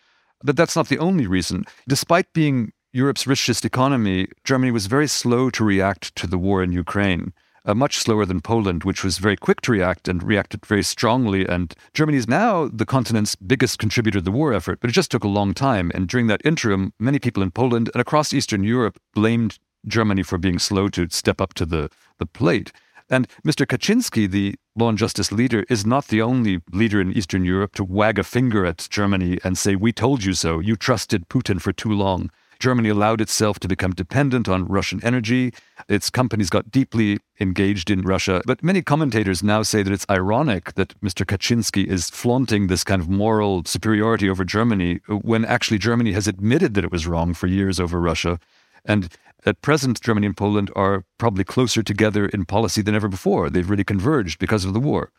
But 0.44 0.56
that's 0.56 0.76
not 0.76 0.88
the 0.88 1.00
only 1.00 1.28
reason. 1.28 1.66
Despite 1.88 2.32
being 2.34 2.72
Europe's 2.98 3.28
richest 3.28 3.64
economy, 3.64 4.28
Germany 4.44 4.72
was 4.72 4.88
very 4.88 5.08
slow 5.08 5.52
to 5.52 5.64
react 5.64 6.16
to 6.16 6.26
the 6.26 6.38
war 6.38 6.64
in 6.64 6.72
Ukraine 6.72 7.32
uh, 7.68 7.76
much 7.76 7.98
slower 7.98 8.26
than 8.26 8.42
Poland, 8.42 8.84
which 8.86 9.04
was 9.04 9.18
very 9.18 9.36
quick 9.36 9.62
to 9.62 9.72
react 9.72 10.08
and 10.08 10.24
reacted 10.24 10.66
very 10.66 10.82
strongly. 10.82 11.46
And 11.46 11.76
Germany 11.94 12.18
is 12.18 12.28
now 12.28 12.70
the 12.70 12.86
continent's 12.86 13.36
biggest 13.36 13.78
contributor 13.78 14.20
to 14.20 14.24
the 14.24 14.32
war 14.32 14.54
effort, 14.54 14.80
but 14.80 14.90
it 14.90 14.94
just 14.94 15.12
took 15.12 15.24
a 15.24 15.28
long 15.40 15.54
time. 15.54 15.92
And 15.94 16.08
during 16.08 16.28
that 16.28 16.42
interim, 16.46 16.94
many 16.98 17.20
people 17.20 17.44
in 17.44 17.52
Poland 17.52 17.90
and 17.94 18.02
across 18.02 18.34
Eastern 18.34 18.64
Europe 18.64 18.98
blamed 19.14 19.60
Germany 19.86 20.24
for 20.24 20.38
being 20.38 20.60
slow 20.60 20.88
to 20.90 21.08
step 21.10 21.42
up 21.42 21.54
to 21.56 21.66
the, 21.66 21.90
the 22.20 22.26
plate. 22.26 22.72
And 23.10 23.28
Mr. 23.46 23.66
Kaczynski, 23.66 24.30
the 24.30 24.56
law 24.76 24.90
and 24.90 24.98
justice 24.98 25.32
leader, 25.32 25.66
is 25.70 25.86
not 25.86 26.08
the 26.08 26.22
only 26.22 26.62
leader 26.72 27.00
in 27.00 27.14
Eastern 27.14 27.46
Europe 27.46 27.76
to 27.76 27.84
wag 27.84 28.18
a 28.18 28.24
finger 28.24 28.66
at 28.66 28.88
Germany 28.90 29.40
and 29.44 29.58
say, 29.58 29.76
We 29.76 29.92
told 29.92 30.24
you 30.24 30.34
so. 30.34 30.60
You 30.60 30.76
trusted 30.76 31.30
Putin 31.30 31.62
for 31.62 31.72
too 31.72 31.92
long. 31.92 32.32
Germany 32.60 32.90
allowed 32.90 33.22
itself 33.22 33.60
to 33.60 33.68
become 33.68 33.92
dependent 33.92 34.48
on 34.48 34.66
Russian 34.66 35.04
energy. 35.04 35.54
Its 35.88 36.10
companies 36.10 36.50
got 36.50 36.72
deeply 36.72 37.20
engaged 37.40 37.90
in 37.90 38.02
Russia. 38.02 38.42
But 38.46 38.64
many 38.64 38.82
commentators 38.82 39.44
now 39.44 39.64
say 39.64 39.84
that 39.84 39.94
it's 39.94 40.06
ironic 40.10 40.74
that 40.74 41.00
Mr. 41.02 41.26
Kaczynski 41.26 41.86
is 41.86 42.10
flaunting 42.10 42.68
this 42.68 42.84
kind 42.84 43.02
of 43.02 43.10
moral 43.10 43.64
superiority 43.66 44.30
over 44.30 44.44
Germany 44.44 45.00
when 45.08 45.46
actually 45.46 45.78
Germany 45.78 46.14
has 46.14 46.28
admitted 46.28 46.74
that 46.74 46.84
it 46.84 46.92
was 46.92 47.08
wrong 47.08 47.34
for 47.34 47.48
years 47.48 47.80
over 47.80 48.00
Russia. 48.00 48.40
And 48.86 49.10
at 49.46 49.62
present, 49.62 50.02
Germany 50.02 50.28
and 50.28 50.38
Poland 50.38 50.72
are 50.76 51.04
probably 51.18 51.44
closer 51.44 51.84
together 51.84 52.26
in 52.26 52.46
policy 52.46 52.82
than 52.82 52.96
ever 52.96 53.08
before. 53.08 53.50
They've 53.50 53.70
really 53.70 53.84
converged 53.84 54.40
because 54.40 54.66
of 54.66 54.74
the 54.74 54.80
war. 54.80 55.12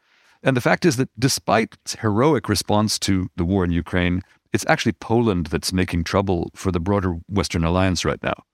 And 0.42 0.57
the 0.57 0.61
fact 0.61 0.85
is 0.85 0.96
that 0.96 1.11
despite 1.18 1.74
its 1.74 1.96
heroic 1.96 2.48
response 2.48 2.98
to 3.01 3.29
the 3.37 3.44
war 3.44 3.64
in 3.64 3.72
Ukraine, 3.72 4.22
it's 4.52 4.64
actually 4.68 4.92
Poland 4.92 5.46
that's 5.46 5.72
making 5.72 6.04
trouble 6.04 6.50
for 6.54 6.72
the 6.72 6.80
broader 6.80 7.18
Western 7.28 7.64
alliance 7.64 8.04
right 8.04 8.22
now. 8.22 8.44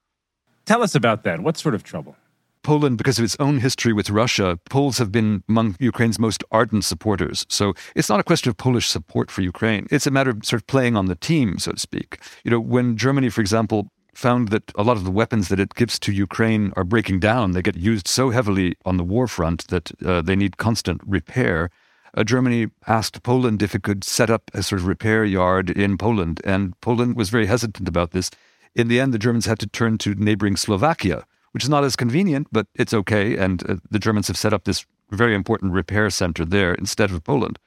Tell 0.65 0.81
us 0.81 0.95
about 0.95 1.23
that. 1.23 1.41
What 1.41 1.57
sort 1.57 1.75
of 1.75 1.83
trouble? 1.83 2.15
Poland, 2.63 2.97
because 2.97 3.19
of 3.19 3.25
its 3.25 3.37
own 3.39 3.59
history 3.59 3.93
with 3.93 4.09
Russia, 4.09 4.59
Poles 4.71 4.97
have 4.97 5.11
been 5.11 5.43
among 5.47 5.75
Ukraine's 5.79 6.17
most 6.17 6.43
ardent 6.51 6.83
supporters. 6.83 7.45
So 7.47 7.75
it's 7.95 8.09
not 8.09 8.19
a 8.19 8.23
question 8.23 8.49
of 8.49 8.57
Polish 8.57 8.89
support 8.89 9.29
for 9.29 9.43
Ukraine. 9.43 9.85
It's 9.91 10.07
a 10.07 10.11
matter 10.11 10.31
of 10.31 10.43
sort 10.43 10.63
of 10.63 10.67
playing 10.67 10.97
on 10.97 11.05
the 11.05 11.15
team, 11.15 11.59
so 11.59 11.73
to 11.73 11.79
speak. 11.79 12.19
You 12.43 12.49
know, 12.49 12.59
when 12.59 12.97
Germany, 12.97 13.29
for 13.29 13.41
example, 13.41 13.91
found 14.15 14.47
that 14.49 14.71
a 14.75 14.81
lot 14.81 14.97
of 14.97 15.03
the 15.03 15.11
weapons 15.11 15.49
that 15.49 15.59
it 15.59 15.75
gives 15.75 15.99
to 15.99 16.11
Ukraine 16.11 16.73
are 16.75 16.83
breaking 16.83 17.19
down, 17.19 17.51
they 17.51 17.61
get 17.61 17.77
used 17.77 18.07
so 18.07 18.31
heavily 18.31 18.75
on 18.83 18.97
the 18.97 19.03
war 19.03 19.27
front 19.27 19.67
that 19.67 19.91
uh, 20.03 20.23
they 20.23 20.35
need 20.35 20.57
constant 20.57 21.01
repair 21.05 21.69
uh, 22.15 22.23
Germany 22.23 22.67
asked 22.87 23.23
Poland 23.23 23.61
if 23.61 23.75
it 23.75 23.83
could 23.83 24.03
set 24.03 24.29
up 24.29 24.49
a 24.53 24.63
sort 24.63 24.81
of 24.81 24.87
repair 24.87 25.25
yard 25.25 25.69
in 25.69 25.97
Poland, 25.97 26.41
and 26.43 26.79
Poland 26.81 27.15
was 27.15 27.29
very 27.29 27.45
hesitant 27.45 27.87
about 27.87 28.11
this. 28.11 28.31
In 28.73 28.87
the 28.87 28.99
end, 28.99 29.13
the 29.13 29.19
Germans 29.19 29.45
had 29.45 29.59
to 29.59 29.67
turn 29.67 29.97
to 29.99 30.15
neighboring 30.15 30.55
Slovakia, 30.55 31.25
which 31.51 31.63
is 31.63 31.69
not 31.69 31.83
as 31.83 31.95
convenient, 31.95 32.47
but 32.51 32.67
it's 32.75 32.93
okay. 32.93 33.37
And 33.37 33.69
uh, 33.69 33.75
the 33.89 33.99
Germans 33.99 34.27
have 34.27 34.37
set 34.37 34.53
up 34.53 34.63
this 34.63 34.85
very 35.11 35.35
important 35.35 35.73
repair 35.73 36.09
center 36.09 36.45
there 36.45 36.73
instead 36.73 37.11
of 37.11 37.23
Poland. 37.23 37.59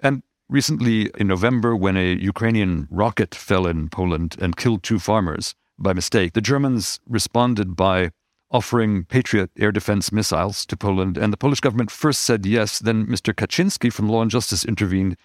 And 0.00 0.22
recently, 0.48 1.10
in 1.18 1.28
November, 1.28 1.76
when 1.76 1.96
a 1.96 2.14
Ukrainian 2.14 2.88
rocket 2.90 3.34
fell 3.34 3.66
in 3.66 3.88
Poland 3.88 4.36
and 4.40 4.56
killed 4.56 4.82
two 4.82 4.98
farmers 4.98 5.54
by 5.78 5.92
mistake, 5.92 6.32
the 6.32 6.40
Germans 6.40 7.00
responded 7.06 7.76
by 7.76 8.10
offering 8.52 9.04
Patriot 9.04 9.50
air 9.58 9.72
defense 9.72 10.12
missiles 10.12 10.64
to 10.66 10.76
Poland. 10.76 11.16
And 11.16 11.32
the 11.32 11.38
Polish 11.38 11.60
government 11.60 11.90
first 11.90 12.22
said 12.22 12.46
yes. 12.46 12.78
Then 12.78 13.06
Mr. 13.06 13.34
Kaczynski 13.34 13.92
from 13.92 14.08
Law 14.08 14.22
and 14.22 14.30
Justice 14.30 14.64
intervened. 14.64 15.16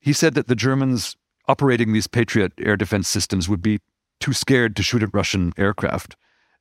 He 0.00 0.12
said 0.12 0.34
that 0.34 0.48
the 0.48 0.56
Germans 0.56 1.16
operating 1.48 1.92
these 1.92 2.06
Patriot 2.06 2.52
air 2.58 2.76
defense 2.76 3.08
systems 3.08 3.48
would 3.48 3.62
be 3.62 3.80
too 4.20 4.32
scared 4.32 4.76
to 4.76 4.82
shoot 4.82 5.02
at 5.02 5.14
Russian 5.14 5.52
aircraft. 5.56 6.16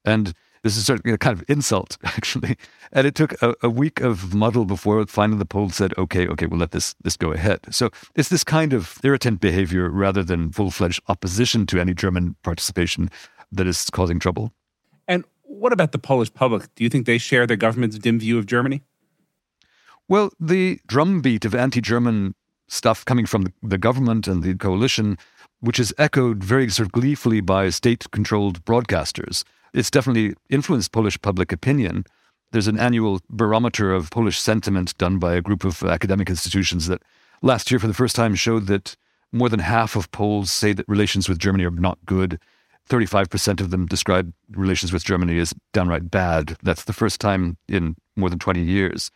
And 0.05 0.33
this 0.63 0.77
is 0.77 0.89
of 0.89 1.01
a 1.05 1.17
kind 1.17 1.37
of 1.37 1.43
insult, 1.49 1.97
actually. 2.03 2.55
And 2.91 3.07
it 3.07 3.15
took 3.15 3.39
a, 3.41 3.55
a, 3.63 3.69
week 3.69 3.99
of 4.01 4.33
muddle 4.33 4.65
before 4.65 5.05
finally 5.07 5.39
the 5.39 5.45
Poles 5.45 5.75
said, 5.75 5.93
okay, 5.97 6.27
okay, 6.27 6.45
we'll 6.45 6.59
let 6.59 6.71
this, 6.71 6.93
this 7.03 7.17
go 7.17 7.31
ahead. 7.31 7.59
So 7.71 7.89
it's 8.15 8.29
this 8.29 8.43
kind 8.43 8.73
of 8.73 8.99
irritant 9.03 9.41
behavior 9.41 9.89
rather 9.89 10.23
than 10.23 10.51
full 10.51 10.71
fledged 10.71 11.01
opposition 11.07 11.65
to 11.67 11.79
any 11.79 11.93
German 11.93 12.35
participation 12.43 13.09
that 13.51 13.67
is 13.67 13.89
causing 13.89 14.19
trouble. 14.19 14.53
And 15.07 15.25
what 15.61 15.71
about 15.71 15.91
the 15.91 15.99
Polish 15.99 16.33
public? 16.33 16.73
Do 16.73 16.83
you 16.83 16.89
think 16.89 17.05
they 17.05 17.19
share 17.19 17.45
the 17.45 17.55
government's 17.55 17.99
dim 17.99 18.19
view 18.19 18.39
of 18.39 18.47
Germany? 18.47 18.81
Well, 20.07 20.31
the 20.39 20.79
drumbeat 20.87 21.45
of 21.45 21.53
anti 21.53 21.81
German 21.81 22.33
stuff 22.67 23.05
coming 23.05 23.27
from 23.27 23.53
the 23.61 23.77
government 23.77 24.27
and 24.27 24.41
the 24.41 24.55
coalition, 24.55 25.19
which 25.59 25.79
is 25.79 25.93
echoed 25.99 26.43
very 26.43 26.67
sort 26.69 26.87
of 26.87 26.91
gleefully 26.91 27.41
by 27.41 27.69
state 27.69 28.09
controlled 28.09 28.65
broadcasters, 28.65 29.43
it's 29.71 29.91
definitely 29.91 30.33
influenced 30.49 30.91
Polish 30.91 31.21
public 31.21 31.51
opinion. 31.51 32.05
There's 32.51 32.67
an 32.67 32.79
annual 32.79 33.21
barometer 33.29 33.93
of 33.93 34.09
Polish 34.09 34.39
sentiment 34.39 34.97
done 34.97 35.19
by 35.19 35.35
a 35.35 35.41
group 35.41 35.63
of 35.63 35.83
academic 35.83 36.27
institutions 36.27 36.87
that 36.87 37.03
last 37.43 37.69
year, 37.69 37.79
for 37.79 37.87
the 37.87 37.93
first 37.93 38.15
time, 38.15 38.33
showed 38.33 38.65
that 38.65 38.97
more 39.31 39.47
than 39.47 39.59
half 39.59 39.95
of 39.95 40.11
Poles 40.11 40.51
say 40.51 40.73
that 40.73 40.89
relations 40.89 41.29
with 41.29 41.37
Germany 41.37 41.65
are 41.65 41.69
not 41.69 41.99
good. 42.05 42.39
35% 42.91 43.61
of 43.61 43.71
them 43.71 43.85
describe 43.85 44.33
relations 44.51 44.91
with 44.91 45.05
Germany 45.05 45.39
as 45.39 45.53
downright 45.71 46.11
bad. 46.11 46.57
That's 46.61 46.83
the 46.83 46.93
first 46.93 47.21
time 47.21 47.57
in 47.67 47.95
more 48.17 48.29
than 48.29 48.39
20 48.39 48.61
years. 48.61 49.09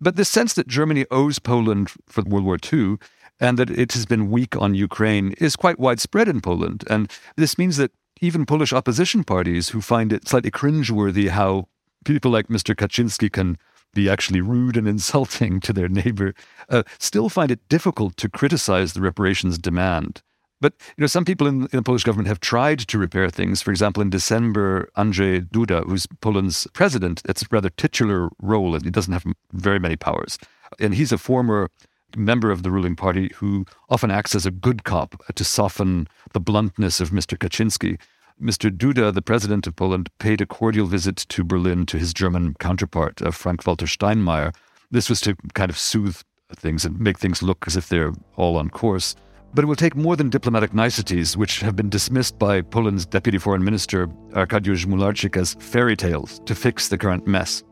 But 0.00 0.16
the 0.16 0.24
sense 0.24 0.54
that 0.54 0.66
Germany 0.66 1.06
owes 1.12 1.38
Poland 1.38 1.92
for 2.08 2.22
World 2.24 2.44
War 2.44 2.58
II 2.72 2.96
and 3.38 3.56
that 3.58 3.70
it 3.70 3.92
has 3.92 4.04
been 4.04 4.30
weak 4.30 4.56
on 4.56 4.74
Ukraine 4.74 5.32
is 5.38 5.54
quite 5.54 5.78
widespread 5.78 6.28
in 6.28 6.40
Poland. 6.40 6.84
And 6.90 7.10
this 7.36 7.56
means 7.56 7.76
that 7.76 7.92
even 8.20 8.44
Polish 8.44 8.72
opposition 8.72 9.22
parties 9.22 9.68
who 9.68 9.80
find 9.80 10.12
it 10.12 10.28
slightly 10.28 10.50
cringeworthy 10.50 11.28
how 11.28 11.68
people 12.04 12.32
like 12.32 12.48
Mr. 12.48 12.74
Kaczynski 12.74 13.30
can 13.30 13.56
be 13.94 14.08
actually 14.08 14.40
rude 14.40 14.76
and 14.76 14.88
insulting 14.88 15.60
to 15.66 15.72
their 15.72 15.88
neighbor, 15.88 16.34
uh, 16.68 16.82
still 16.98 17.28
find 17.28 17.50
it 17.50 17.68
difficult 17.68 18.16
to 18.16 18.28
criticize 18.28 18.92
the 18.92 19.00
reparations 19.00 19.58
demand. 19.58 20.22
But 20.62 20.74
you 20.96 21.02
know, 21.02 21.08
some 21.08 21.24
people 21.24 21.48
in, 21.48 21.62
in, 21.62 21.68
the 21.72 21.82
Polish 21.82 22.04
government 22.04 22.28
have 22.28 22.38
tried 22.38 22.78
to 22.78 22.96
repair 22.96 23.28
things. 23.28 23.60
For 23.60 23.72
example, 23.72 24.00
in 24.00 24.10
December, 24.10 24.88
Andrzej 24.96 25.50
Duda, 25.50 25.84
who's 25.84 26.06
Poland's 26.20 26.68
president, 26.72 27.20
it's 27.28 27.42
a 27.42 27.46
rather 27.50 27.68
titular 27.68 28.30
role, 28.40 28.76
and 28.76 28.84
he 28.84 28.90
doesn't 28.90 29.12
have 29.12 29.26
very 29.52 29.80
many 29.80 29.96
powers. 29.96 30.38
And 30.78 30.94
he's 30.94 31.10
a 31.10 31.18
former 31.18 31.68
member 32.16 32.52
of 32.52 32.62
the 32.62 32.70
ruling 32.70 32.94
party 32.94 33.32
who 33.36 33.66
often 33.90 34.12
acts 34.12 34.36
as 34.36 34.46
a 34.46 34.52
good 34.52 34.84
cop 34.84 35.20
to 35.34 35.44
soften 35.44 36.06
the 36.32 36.40
bluntness 36.40 37.00
of 37.00 37.10
Mr. 37.10 37.36
Kaczynski. 37.36 37.98
Mr. 38.40 38.70
Duda, 38.70 39.12
the 39.12 39.22
president 39.22 39.66
of 39.66 39.74
Poland, 39.74 40.10
paid 40.18 40.40
a 40.40 40.46
cordial 40.46 40.86
visit 40.86 41.16
to 41.16 41.42
Berlin 41.42 41.86
to 41.86 41.98
his 41.98 42.14
German 42.14 42.54
counterpart, 42.60 43.20
uh, 43.20 43.32
Frank 43.32 43.66
Walter 43.66 43.86
Steinmeier. 43.86 44.54
This 44.92 45.08
was 45.08 45.20
to 45.22 45.34
kind 45.54 45.70
of 45.70 45.78
soothe 45.78 46.22
things 46.54 46.84
and 46.84 47.00
make 47.00 47.18
things 47.18 47.42
look 47.42 47.64
as 47.66 47.76
if 47.76 47.88
they're 47.88 48.12
all 48.36 48.56
on 48.56 48.70
course. 48.70 49.16
But 49.54 49.64
it 49.64 49.66
will 49.66 49.76
take 49.76 49.94
more 49.94 50.16
than 50.16 50.30
diplomatic 50.30 50.72
niceties, 50.72 51.36
which 51.36 51.60
have 51.60 51.76
been 51.76 51.90
dismissed 51.90 52.38
by 52.38 52.62
Poland's 52.62 53.04
deputy 53.04 53.38
foreign 53.38 53.62
minister, 53.62 54.06
Arkadiusz 54.32 54.86
Mularczyk, 54.86 55.36
as 55.36 55.54
fairy 55.54 55.96
tales 55.96 56.40
to 56.46 56.54
fix 56.54 56.88
the 56.88 56.96
current 56.96 57.26
mess. 57.26 57.62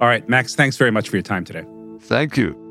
All 0.00 0.08
right, 0.08 0.28
Max, 0.28 0.54
thanks 0.54 0.76
very 0.76 0.90
much 0.90 1.08
for 1.08 1.16
your 1.16 1.22
time 1.22 1.44
today. 1.44 1.64
Thank 2.00 2.36
you. 2.36 2.67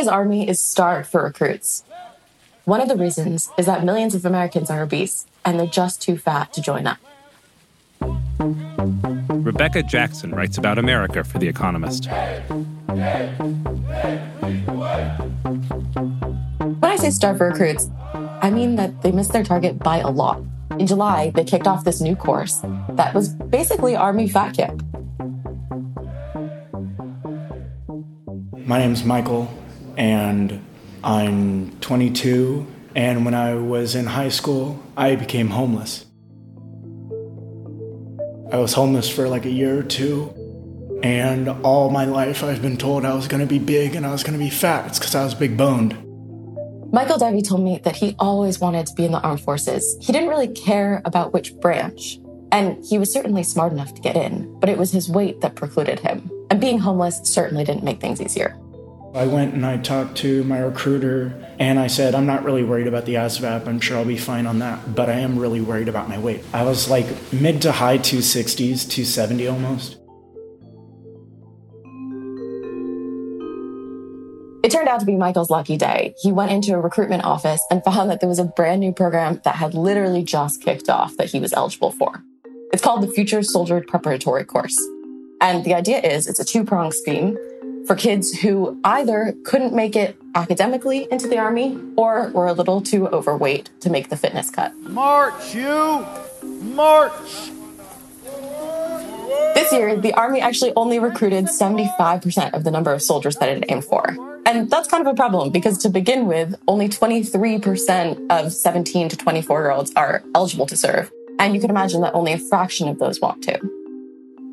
America's 0.00 0.16
army 0.16 0.48
is 0.48 0.58
starved 0.58 1.10
for 1.10 1.22
recruits. 1.24 1.84
One 2.64 2.80
of 2.80 2.88
the 2.88 2.96
reasons 2.96 3.50
is 3.58 3.66
that 3.66 3.84
millions 3.84 4.14
of 4.14 4.24
Americans 4.24 4.70
are 4.70 4.80
obese 4.80 5.26
and 5.44 5.60
they're 5.60 5.66
just 5.66 6.00
too 6.00 6.16
fat 6.16 6.54
to 6.54 6.62
join 6.62 6.86
up. 6.86 6.96
Rebecca 9.28 9.82
Jackson 9.82 10.30
writes 10.30 10.56
about 10.56 10.78
America 10.78 11.22
for 11.22 11.38
The 11.38 11.48
Economist. 11.48 12.06
When 12.06 12.24
I 16.82 16.96
say 16.96 17.10
starved 17.10 17.36
for 17.36 17.50
recruits, 17.50 17.90
I 18.40 18.48
mean 18.48 18.76
that 18.76 19.02
they 19.02 19.12
missed 19.12 19.34
their 19.34 19.44
target 19.44 19.80
by 19.80 19.98
a 19.98 20.08
lot. 20.08 20.42
In 20.78 20.86
July, 20.86 21.30
they 21.34 21.44
kicked 21.44 21.66
off 21.66 21.84
this 21.84 22.00
new 22.00 22.16
course 22.16 22.62
that 22.92 23.12
was 23.12 23.34
basically 23.34 23.96
Army 23.96 24.30
Fat 24.30 24.56
Camp. 24.56 24.82
My 28.66 28.78
name 28.78 28.92
is 28.92 29.04
Michael, 29.04 29.50
and 29.96 30.64
I'm 31.02 31.78
22. 31.80 32.66
And 32.94 33.24
when 33.24 33.34
I 33.34 33.54
was 33.54 33.94
in 33.94 34.06
high 34.06 34.28
school, 34.28 34.82
I 34.96 35.16
became 35.16 35.48
homeless. 35.48 36.06
I 38.52 38.58
was 38.58 38.74
homeless 38.74 39.08
for 39.08 39.28
like 39.28 39.44
a 39.44 39.50
year 39.50 39.78
or 39.78 39.82
two. 39.82 40.34
And 41.02 41.48
all 41.64 41.90
my 41.90 42.04
life, 42.04 42.42
I've 42.42 42.60
been 42.60 42.76
told 42.76 43.04
I 43.04 43.14
was 43.14 43.28
going 43.28 43.40
to 43.40 43.46
be 43.46 43.58
big 43.58 43.94
and 43.94 44.04
I 44.04 44.10
was 44.10 44.22
going 44.22 44.38
to 44.38 44.44
be 44.44 44.50
fat. 44.50 44.86
It's 44.86 44.98
because 44.98 45.14
I 45.14 45.24
was 45.24 45.34
big 45.34 45.56
boned. 45.56 45.92
Michael 46.92 47.18
Devey 47.18 47.46
told 47.46 47.62
me 47.62 47.80
that 47.84 47.96
he 47.96 48.16
always 48.18 48.58
wanted 48.58 48.86
to 48.88 48.94
be 48.94 49.04
in 49.04 49.12
the 49.12 49.20
armed 49.20 49.40
forces. 49.40 49.96
He 50.00 50.12
didn't 50.12 50.28
really 50.28 50.48
care 50.48 51.00
about 51.04 51.32
which 51.32 51.54
branch. 51.60 52.18
And 52.52 52.84
he 52.84 52.98
was 52.98 53.12
certainly 53.12 53.44
smart 53.44 53.72
enough 53.72 53.94
to 53.94 54.00
get 54.00 54.16
in, 54.16 54.58
but 54.58 54.68
it 54.68 54.76
was 54.76 54.90
his 54.90 55.08
weight 55.08 55.40
that 55.40 55.54
precluded 55.54 56.00
him. 56.00 56.28
And 56.50 56.60
being 56.60 56.80
homeless 56.80 57.20
certainly 57.22 57.62
didn't 57.62 57.84
make 57.84 58.00
things 58.00 58.20
easier. 58.20 58.58
I 59.12 59.26
went 59.26 59.54
and 59.54 59.66
I 59.66 59.76
talked 59.76 60.18
to 60.18 60.44
my 60.44 60.60
recruiter 60.60 61.34
and 61.58 61.80
I 61.80 61.88
said, 61.88 62.14
I'm 62.14 62.26
not 62.26 62.44
really 62.44 62.62
worried 62.62 62.86
about 62.86 63.06
the 63.06 63.14
ASVAB. 63.14 63.66
I'm 63.66 63.80
sure 63.80 63.98
I'll 63.98 64.04
be 64.04 64.16
fine 64.16 64.46
on 64.46 64.60
that, 64.60 64.94
but 64.94 65.08
I 65.10 65.14
am 65.14 65.36
really 65.36 65.60
worried 65.60 65.88
about 65.88 66.08
my 66.08 66.16
weight. 66.16 66.44
I 66.52 66.62
was 66.62 66.88
like 66.88 67.06
mid 67.32 67.60
to 67.62 67.72
high 67.72 67.98
260s, 67.98 68.88
270 68.88 69.48
almost. 69.48 69.96
It 74.62 74.70
turned 74.70 74.88
out 74.88 75.00
to 75.00 75.06
be 75.06 75.16
Michael's 75.16 75.50
lucky 75.50 75.76
day. 75.76 76.14
He 76.20 76.30
went 76.30 76.52
into 76.52 76.74
a 76.74 76.78
recruitment 76.78 77.24
office 77.24 77.62
and 77.68 77.82
found 77.82 78.10
that 78.10 78.20
there 78.20 78.28
was 78.28 78.38
a 78.38 78.44
brand 78.44 78.80
new 78.80 78.92
program 78.92 79.40
that 79.42 79.56
had 79.56 79.74
literally 79.74 80.22
just 80.22 80.62
kicked 80.62 80.88
off 80.88 81.16
that 81.16 81.30
he 81.30 81.40
was 81.40 81.52
eligible 81.52 81.90
for. 81.90 82.22
It's 82.72 82.82
called 82.82 83.02
the 83.02 83.08
Future 83.08 83.42
Soldier 83.42 83.82
Preparatory 83.88 84.44
Course. 84.44 84.78
And 85.40 85.64
the 85.64 85.74
idea 85.74 85.98
is 85.98 86.28
it's 86.28 86.38
a 86.38 86.44
two 86.44 86.62
pronged 86.62 86.94
scheme 86.94 87.36
for 87.86 87.96
kids 87.96 88.40
who 88.40 88.80
either 88.84 89.34
couldn't 89.44 89.74
make 89.74 89.96
it 89.96 90.16
academically 90.34 91.08
into 91.10 91.28
the 91.28 91.38
Army 91.38 91.78
or 91.96 92.30
were 92.30 92.46
a 92.46 92.52
little 92.52 92.80
too 92.80 93.08
overweight 93.08 93.70
to 93.80 93.90
make 93.90 94.08
the 94.08 94.16
fitness 94.16 94.50
cut. 94.50 94.76
March, 94.80 95.54
you! 95.54 96.06
March! 96.42 97.50
This 99.54 99.72
year, 99.72 99.96
the 99.96 100.12
Army 100.14 100.40
actually 100.40 100.72
only 100.76 100.98
recruited 100.98 101.46
75% 101.46 102.54
of 102.54 102.64
the 102.64 102.70
number 102.70 102.92
of 102.92 103.02
soldiers 103.02 103.36
that 103.36 103.48
it 103.48 103.64
aimed 103.68 103.84
for. 103.84 104.16
And 104.46 104.70
that's 104.70 104.88
kind 104.88 105.06
of 105.06 105.12
a 105.12 105.16
problem 105.16 105.50
because 105.50 105.78
to 105.78 105.88
begin 105.88 106.26
with, 106.26 106.54
only 106.66 106.88
23% 106.88 108.26
of 108.30 108.52
17 108.52 109.08
to 109.10 109.16
24 109.16 109.60
year 109.60 109.70
olds 109.70 109.92
are 109.96 110.22
eligible 110.34 110.66
to 110.66 110.76
serve. 110.76 111.10
And 111.38 111.54
you 111.54 111.60
can 111.60 111.70
imagine 111.70 112.00
that 112.02 112.14
only 112.14 112.32
a 112.32 112.38
fraction 112.38 112.88
of 112.88 112.98
those 112.98 113.20
want 113.20 113.42
to. 113.44 113.79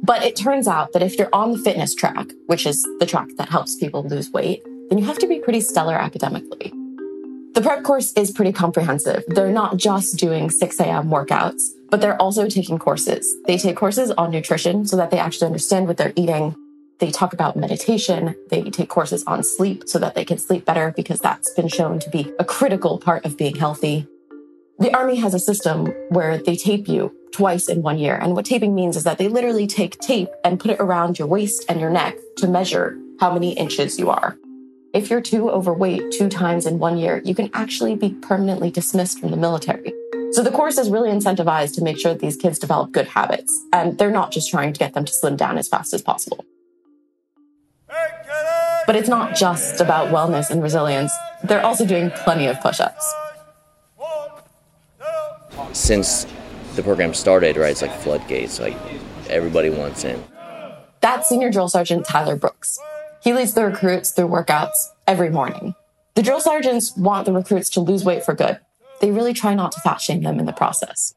But 0.03 0.23
it 0.23 0.35
turns 0.35 0.67
out 0.67 0.93
that 0.93 1.01
if 1.01 1.17
you're 1.17 1.33
on 1.33 1.53
the 1.53 1.57
fitness 1.57 1.93
track, 1.95 2.27
which 2.45 2.65
is 2.65 2.81
the 2.99 3.05
track 3.05 3.29
that 3.37 3.49
helps 3.49 3.75
people 3.75 4.03
lose 4.03 4.31
weight, 4.31 4.63
then 4.89 4.97
you 4.97 5.05
have 5.05 5.19
to 5.19 5.27
be 5.27 5.39
pretty 5.39 5.61
stellar 5.61 5.95
academically. 5.95 6.71
The 7.53 7.61
prep 7.61 7.83
course 7.83 8.13
is 8.13 8.31
pretty 8.31 8.51
comprehensive. 8.51 9.23
They're 9.27 9.51
not 9.51 9.77
just 9.77 10.17
doing 10.17 10.51
6 10.51 10.79
a.m. 10.79 11.09
workouts, 11.09 11.61
but 11.89 12.01
they're 12.01 12.21
also 12.21 12.47
taking 12.47 12.77
courses. 12.77 13.27
They 13.47 13.57
take 13.57 13.75
courses 13.75 14.11
on 14.11 14.29
nutrition 14.31 14.85
so 14.85 14.95
that 14.97 15.09
they 15.09 15.17
actually 15.17 15.47
understand 15.47 15.87
what 15.87 15.97
they're 15.97 16.13
eating. 16.15 16.55
They 16.99 17.11
talk 17.11 17.33
about 17.33 17.55
meditation. 17.55 18.35
They 18.49 18.61
take 18.63 18.89
courses 18.89 19.23
on 19.25 19.43
sleep 19.43 19.83
so 19.87 19.97
that 19.99 20.13
they 20.13 20.25
can 20.25 20.37
sleep 20.37 20.65
better 20.65 20.93
because 20.95 21.19
that's 21.19 21.51
been 21.53 21.67
shown 21.67 21.99
to 21.99 22.09
be 22.09 22.31
a 22.39 22.45
critical 22.45 22.99
part 22.99 23.25
of 23.25 23.37
being 23.37 23.55
healthy. 23.55 24.07
The 24.79 24.95
Army 24.95 25.15
has 25.15 25.33
a 25.33 25.39
system 25.39 25.87
where 26.09 26.37
they 26.37 26.55
tape 26.55 26.87
you 26.87 27.11
twice 27.31 27.67
in 27.67 27.81
one 27.81 27.97
year. 27.97 28.15
And 28.15 28.35
what 28.35 28.45
taping 28.45 28.75
means 28.75 28.95
is 28.95 29.05
that 29.05 29.17
they 29.17 29.27
literally 29.27 29.65
take 29.65 29.99
tape 29.99 30.29
and 30.43 30.59
put 30.59 30.69
it 30.69 30.79
around 30.79 31.17
your 31.17 31.27
waist 31.27 31.65
and 31.67 31.81
your 31.81 31.89
neck 31.89 32.15
to 32.37 32.47
measure 32.47 32.95
how 33.19 33.33
many 33.33 33.53
inches 33.53 33.97
you 33.97 34.11
are. 34.11 34.37
If 34.93 35.09
you're 35.09 35.21
too 35.21 35.49
overweight 35.49 36.11
two 36.11 36.29
times 36.29 36.67
in 36.67 36.77
one 36.77 36.99
year, 36.99 37.23
you 37.25 37.33
can 37.33 37.49
actually 37.55 37.95
be 37.95 38.11
permanently 38.21 38.69
dismissed 38.69 39.19
from 39.19 39.31
the 39.31 39.37
military. 39.37 39.93
So 40.33 40.43
the 40.43 40.51
course 40.51 40.77
is 40.77 40.91
really 40.91 41.09
incentivized 41.09 41.73
to 41.75 41.83
make 41.83 41.97
sure 41.97 42.13
that 42.13 42.21
these 42.21 42.37
kids 42.37 42.59
develop 42.59 42.91
good 42.91 43.07
habits. 43.07 43.51
And 43.73 43.97
they're 43.97 44.11
not 44.11 44.31
just 44.31 44.51
trying 44.51 44.73
to 44.73 44.79
get 44.79 44.93
them 44.93 45.05
to 45.05 45.11
slim 45.11 45.37
down 45.37 45.57
as 45.57 45.67
fast 45.67 45.95
as 45.95 46.03
possible. 46.03 46.45
But 48.85 48.95
it's 48.95 49.09
not 49.09 49.35
just 49.35 49.81
about 49.81 50.13
wellness 50.13 50.51
and 50.51 50.61
resilience. 50.61 51.11
They're 51.43 51.65
also 51.65 51.83
doing 51.83 52.11
plenty 52.11 52.45
of 52.45 52.61
push 52.61 52.79
ups 52.79 53.15
since 55.87 56.27
the 56.75 56.83
program 56.83 57.13
started, 57.13 57.55
right, 57.55 57.71
it's 57.71 57.81
like 57.81 57.97
floodgates. 58.01 58.59
Like 58.59 58.75
everybody 59.29 59.69
wants 59.69 60.03
in. 60.03 60.21
That's 60.99 61.29
Senior 61.29 61.49
Drill 61.49 61.69
Sergeant 61.69 62.05
Tyler 62.05 62.35
Brooks. 62.35 62.77
He 63.23 63.33
leads 63.33 63.53
the 63.53 63.65
recruits 63.65 64.11
through 64.11 64.27
workouts 64.27 64.75
every 65.07 65.29
morning. 65.29 65.75
The 66.15 66.23
drill 66.23 66.41
sergeants 66.41 66.95
want 66.97 67.25
the 67.25 67.31
recruits 67.31 67.69
to 67.71 67.79
lose 67.79 68.03
weight 68.03 68.25
for 68.25 68.33
good. 68.33 68.59
They 68.99 69.11
really 69.11 69.33
try 69.33 69.53
not 69.53 69.71
to 69.73 69.79
fat 69.79 70.01
shame 70.01 70.23
them 70.23 70.39
in 70.39 70.45
the 70.45 70.53
process. 70.53 71.15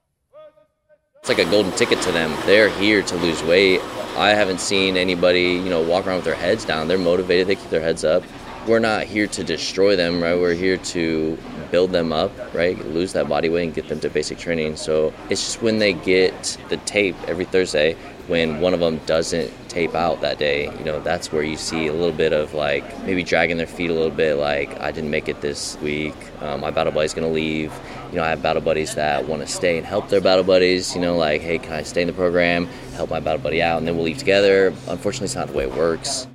It's 1.21 1.29
like 1.29 1.39
a 1.39 1.45
golden 1.51 1.73
ticket 1.73 2.01
to 2.03 2.13
them. 2.13 2.35
They're 2.47 2.71
here 2.71 3.03
to 3.03 3.17
lose 3.17 3.43
weight. 3.43 3.81
I 4.17 4.31
haven't 4.31 4.61
seen 4.61 4.97
anybody, 4.97 5.53
you 5.53 5.69
know, 5.69 5.83
walk 5.83 6.07
around 6.07 6.17
with 6.17 6.25
their 6.25 6.35
heads 6.35 6.65
down. 6.65 6.89
They're 6.89 6.99
motivated. 6.99 7.47
They 7.47 7.57
keep 7.57 7.71
their 7.71 7.81
heads 7.81 8.05
up. 8.05 8.23
We're 8.67 8.79
not 8.79 9.05
here 9.05 9.27
to 9.27 9.45
destroy 9.45 9.97
them, 9.97 10.23
right? 10.23 10.35
We're 10.35 10.55
here 10.55 10.77
to 10.77 11.39
build 11.71 11.93
them 11.93 12.13
up, 12.13 12.33
right? 12.55 12.79
Lose 12.87 13.13
that 13.15 13.29
body 13.29 13.49
weight 13.49 13.65
and 13.65 13.75
get 13.75 13.89
them 13.89 14.01
to 14.01 14.11
basic 14.11 14.39
training. 14.39 14.77
So 14.77 15.13
it's 15.29 15.45
just 15.45 15.63
when 15.63 15.79
they 15.79 15.93
get 15.93 16.57
the 16.69 16.77
tape 16.79 17.17
every 17.27 17.45
Thursday, 17.45 17.95
when 18.27 18.61
one 18.61 18.75
of 18.75 18.81
them 18.81 18.99
doesn't 19.07 19.53
tape 19.69 19.95
out 19.95 20.21
that 20.21 20.39
day, 20.39 20.65
you 20.79 20.85
know, 20.85 21.01
that's 21.01 21.33
where 21.33 21.43
you 21.43 21.57
see 21.57 21.87
a 21.87 21.93
little 21.93 22.13
bit 22.13 22.33
of 22.33 22.55
like 22.55 22.85
maybe 23.05 23.25
dragging 23.25 23.57
their 23.57 23.67
feet 23.67 23.91
a 23.91 23.95
little 23.95 24.11
bit, 24.11 24.37
like 24.37 24.79
I 24.81 24.93
didn't 24.93 25.11
make 25.11 25.29
it 25.29 25.41
this 25.41 25.77
week. 25.79 26.15
Um, 26.41 26.61
my 26.61 26.71
battle 26.71 26.93
buddy's 26.93 27.15
gonna 27.15 27.29
leave. 27.29 27.73
You 28.11 28.17
know, 28.17 28.25
I 28.25 28.29
have 28.31 28.43
battle 28.43 28.63
buddies 28.63 28.95
that 28.95 29.27
want 29.27 29.43
to 29.43 29.49
stay 29.49 29.79
and 29.79 29.87
help 29.87 30.09
their 30.09 30.21
battle 30.21 30.45
buddies. 30.45 30.95
You 30.95 31.01
know, 31.01 31.17
like, 31.17 31.41
hey, 31.41 31.59
can 31.59 31.73
I 31.73 31.83
stay 31.83 32.03
in 32.03 32.09
the 32.09 32.13
program, 32.13 32.67
help 32.95 33.11
my 33.11 33.21
battle 33.21 33.41
buddy 33.41 33.63
out, 33.63 33.79
and 33.79 33.87
then 33.87 33.97
we'll 33.97 34.05
leave 34.05 34.19
together. 34.19 34.69
Unfortunately, 34.89 35.27
it's 35.27 35.37
not 35.37 35.49
the 35.49 35.55
way 35.55 35.65
it 35.65 35.75
works. 35.75 36.27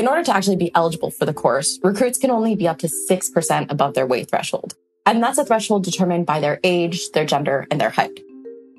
In 0.00 0.08
order 0.08 0.24
to 0.24 0.34
actually 0.34 0.56
be 0.56 0.74
eligible 0.74 1.10
for 1.10 1.26
the 1.26 1.34
course, 1.34 1.78
recruits 1.82 2.16
can 2.16 2.30
only 2.30 2.56
be 2.56 2.66
up 2.66 2.78
to 2.78 2.86
6% 2.86 3.70
above 3.70 3.92
their 3.92 4.06
weight 4.06 4.30
threshold. 4.30 4.74
And 5.04 5.22
that's 5.22 5.36
a 5.36 5.44
threshold 5.44 5.84
determined 5.84 6.24
by 6.24 6.40
their 6.40 6.58
age, 6.64 7.10
their 7.10 7.26
gender, 7.26 7.66
and 7.70 7.78
their 7.78 7.90
height. 7.90 8.18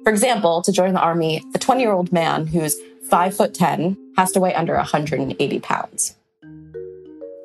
For 0.03 0.11
example, 0.11 0.63
to 0.63 0.71
join 0.71 0.95
the 0.95 0.99
army, 0.99 1.43
a 1.53 1.59
20 1.59 1.79
year 1.79 1.91
old 1.91 2.11
man 2.11 2.47
who's 2.47 2.75
5 3.11 3.37
foot 3.37 3.53
10 3.53 4.13
has 4.17 4.31
to 4.31 4.39
weigh 4.39 4.55
under 4.55 4.73
180 4.73 5.59
pounds. 5.59 6.15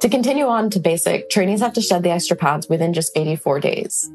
To 0.00 0.08
continue 0.08 0.46
on 0.46 0.70
to 0.70 0.80
basic, 0.80 1.28
trainees 1.28 1.60
have 1.60 1.74
to 1.74 1.82
shed 1.82 2.02
the 2.02 2.12
extra 2.12 2.34
pounds 2.34 2.70
within 2.70 2.94
just 2.94 3.12
84 3.14 3.60
days. 3.60 4.10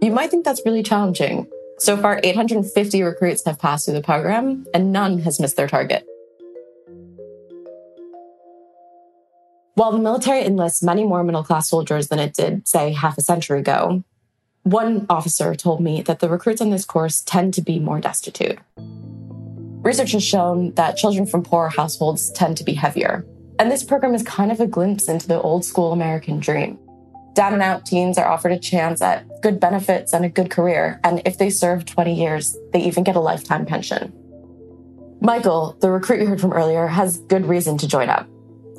You 0.00 0.12
might 0.12 0.30
think 0.30 0.46
that's 0.46 0.64
really 0.64 0.82
challenging. 0.82 1.46
So 1.78 1.98
far, 1.98 2.20
850 2.24 3.02
recruits 3.02 3.44
have 3.44 3.58
passed 3.58 3.84
through 3.84 3.96
the 3.96 4.02
program, 4.02 4.64
and 4.72 4.94
none 4.94 5.18
has 5.18 5.38
missed 5.38 5.58
their 5.58 5.68
target. 5.68 6.06
While 9.74 9.90
the 9.90 9.98
military 9.98 10.44
enlists 10.44 10.84
many 10.84 11.02
more 11.02 11.24
middle 11.24 11.42
class 11.42 11.68
soldiers 11.68 12.06
than 12.06 12.20
it 12.20 12.32
did, 12.32 12.68
say, 12.68 12.92
half 12.92 13.18
a 13.18 13.22
century 13.22 13.58
ago, 13.58 14.04
one 14.62 15.04
officer 15.10 15.56
told 15.56 15.80
me 15.80 16.00
that 16.02 16.20
the 16.20 16.28
recruits 16.28 16.60
on 16.60 16.70
this 16.70 16.84
course 16.84 17.22
tend 17.22 17.54
to 17.54 17.62
be 17.62 17.80
more 17.80 18.00
destitute. 18.00 18.58
Research 19.82 20.12
has 20.12 20.22
shown 20.22 20.72
that 20.74 20.96
children 20.96 21.26
from 21.26 21.42
poorer 21.42 21.70
households 21.70 22.30
tend 22.30 22.56
to 22.58 22.64
be 22.64 22.74
heavier. 22.74 23.26
And 23.58 23.68
this 23.68 23.82
program 23.82 24.14
is 24.14 24.22
kind 24.22 24.52
of 24.52 24.60
a 24.60 24.66
glimpse 24.66 25.08
into 25.08 25.26
the 25.26 25.40
old 25.40 25.64
school 25.64 25.92
American 25.92 26.38
dream. 26.38 26.78
Down 27.34 27.52
and 27.52 27.62
out 27.62 27.84
teens 27.84 28.16
are 28.16 28.28
offered 28.28 28.52
a 28.52 28.58
chance 28.60 29.02
at 29.02 29.26
good 29.42 29.58
benefits 29.58 30.12
and 30.12 30.24
a 30.24 30.28
good 30.28 30.50
career. 30.50 31.00
And 31.02 31.20
if 31.26 31.36
they 31.36 31.50
serve 31.50 31.84
20 31.84 32.14
years, 32.14 32.56
they 32.72 32.80
even 32.84 33.02
get 33.02 33.16
a 33.16 33.20
lifetime 33.20 33.66
pension. 33.66 34.12
Michael, 35.20 35.76
the 35.80 35.90
recruit 35.90 36.20
you 36.20 36.26
heard 36.26 36.40
from 36.40 36.52
earlier, 36.52 36.86
has 36.86 37.18
good 37.18 37.46
reason 37.46 37.76
to 37.78 37.88
join 37.88 38.08
up. 38.08 38.28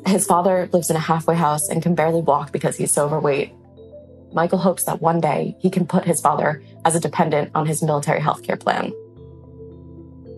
His 0.06 0.24
father 0.24 0.68
lives 0.72 0.88
in 0.88 0.96
a 0.96 1.00
halfway 1.00 1.34
house 1.34 1.68
and 1.68 1.82
can 1.82 1.94
barely 1.94 2.20
walk 2.20 2.52
because 2.52 2.76
he's 2.76 2.92
so 2.92 3.06
overweight. 3.06 3.52
Michael 4.32 4.58
hopes 4.58 4.84
that 4.84 5.00
one 5.00 5.20
day 5.20 5.56
he 5.58 5.70
can 5.70 5.86
put 5.86 6.04
his 6.04 6.20
father 6.20 6.62
as 6.84 6.94
a 6.94 7.00
dependent 7.00 7.50
on 7.54 7.66
his 7.66 7.82
military 7.82 8.20
healthcare 8.20 8.58
plan. 8.58 8.92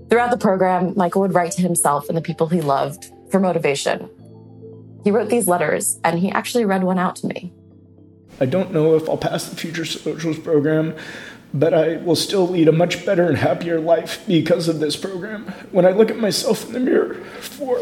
Throughout 0.09 0.31
the 0.31 0.39
program, 0.39 0.95
Michael 0.97 1.21
would 1.21 1.35
write 1.35 1.53
to 1.53 1.63
himself 1.63 2.09
and 2.09 2.17
the 2.17 2.23
people 2.23 2.49
he 2.49 2.63
loved 2.63 3.13
for 3.31 3.41
motivation. 3.41 4.09
He 5.05 5.11
wrote 5.11 5.29
these 5.29 5.49
letters, 5.49 6.01
and 6.03 6.19
he 6.19 6.31
actually 6.31 6.65
read 6.65 6.83
one 6.83 6.99
out 6.99 7.17
to 7.17 7.27
me. 7.27 7.53
I 8.41 8.47
don't 8.47 8.73
know 8.73 8.95
if 8.95 9.09
I'll 9.09 9.19
pass 9.19 9.49
the 9.49 9.57
Future 9.57 9.85
Soldiers 9.85 10.39
program, 10.39 10.95
but 11.55 11.73
I 11.73 11.97
will 11.97 12.17
still 12.17 12.47
lead 12.47 12.69
a 12.69 12.73
much 12.73 13.07
better 13.07 13.27
and 13.27 13.39
happier 13.39 13.81
life 13.81 14.25
because 14.27 14.69
of 14.69 14.81
this 14.81 14.97
program. 14.97 15.47
When 15.71 15.87
I 15.87 15.91
look 15.91 16.11
at 16.11 16.19
myself 16.19 16.67
in 16.67 16.73
the 16.73 16.81
mirror 16.81 17.15
for 17.41 17.79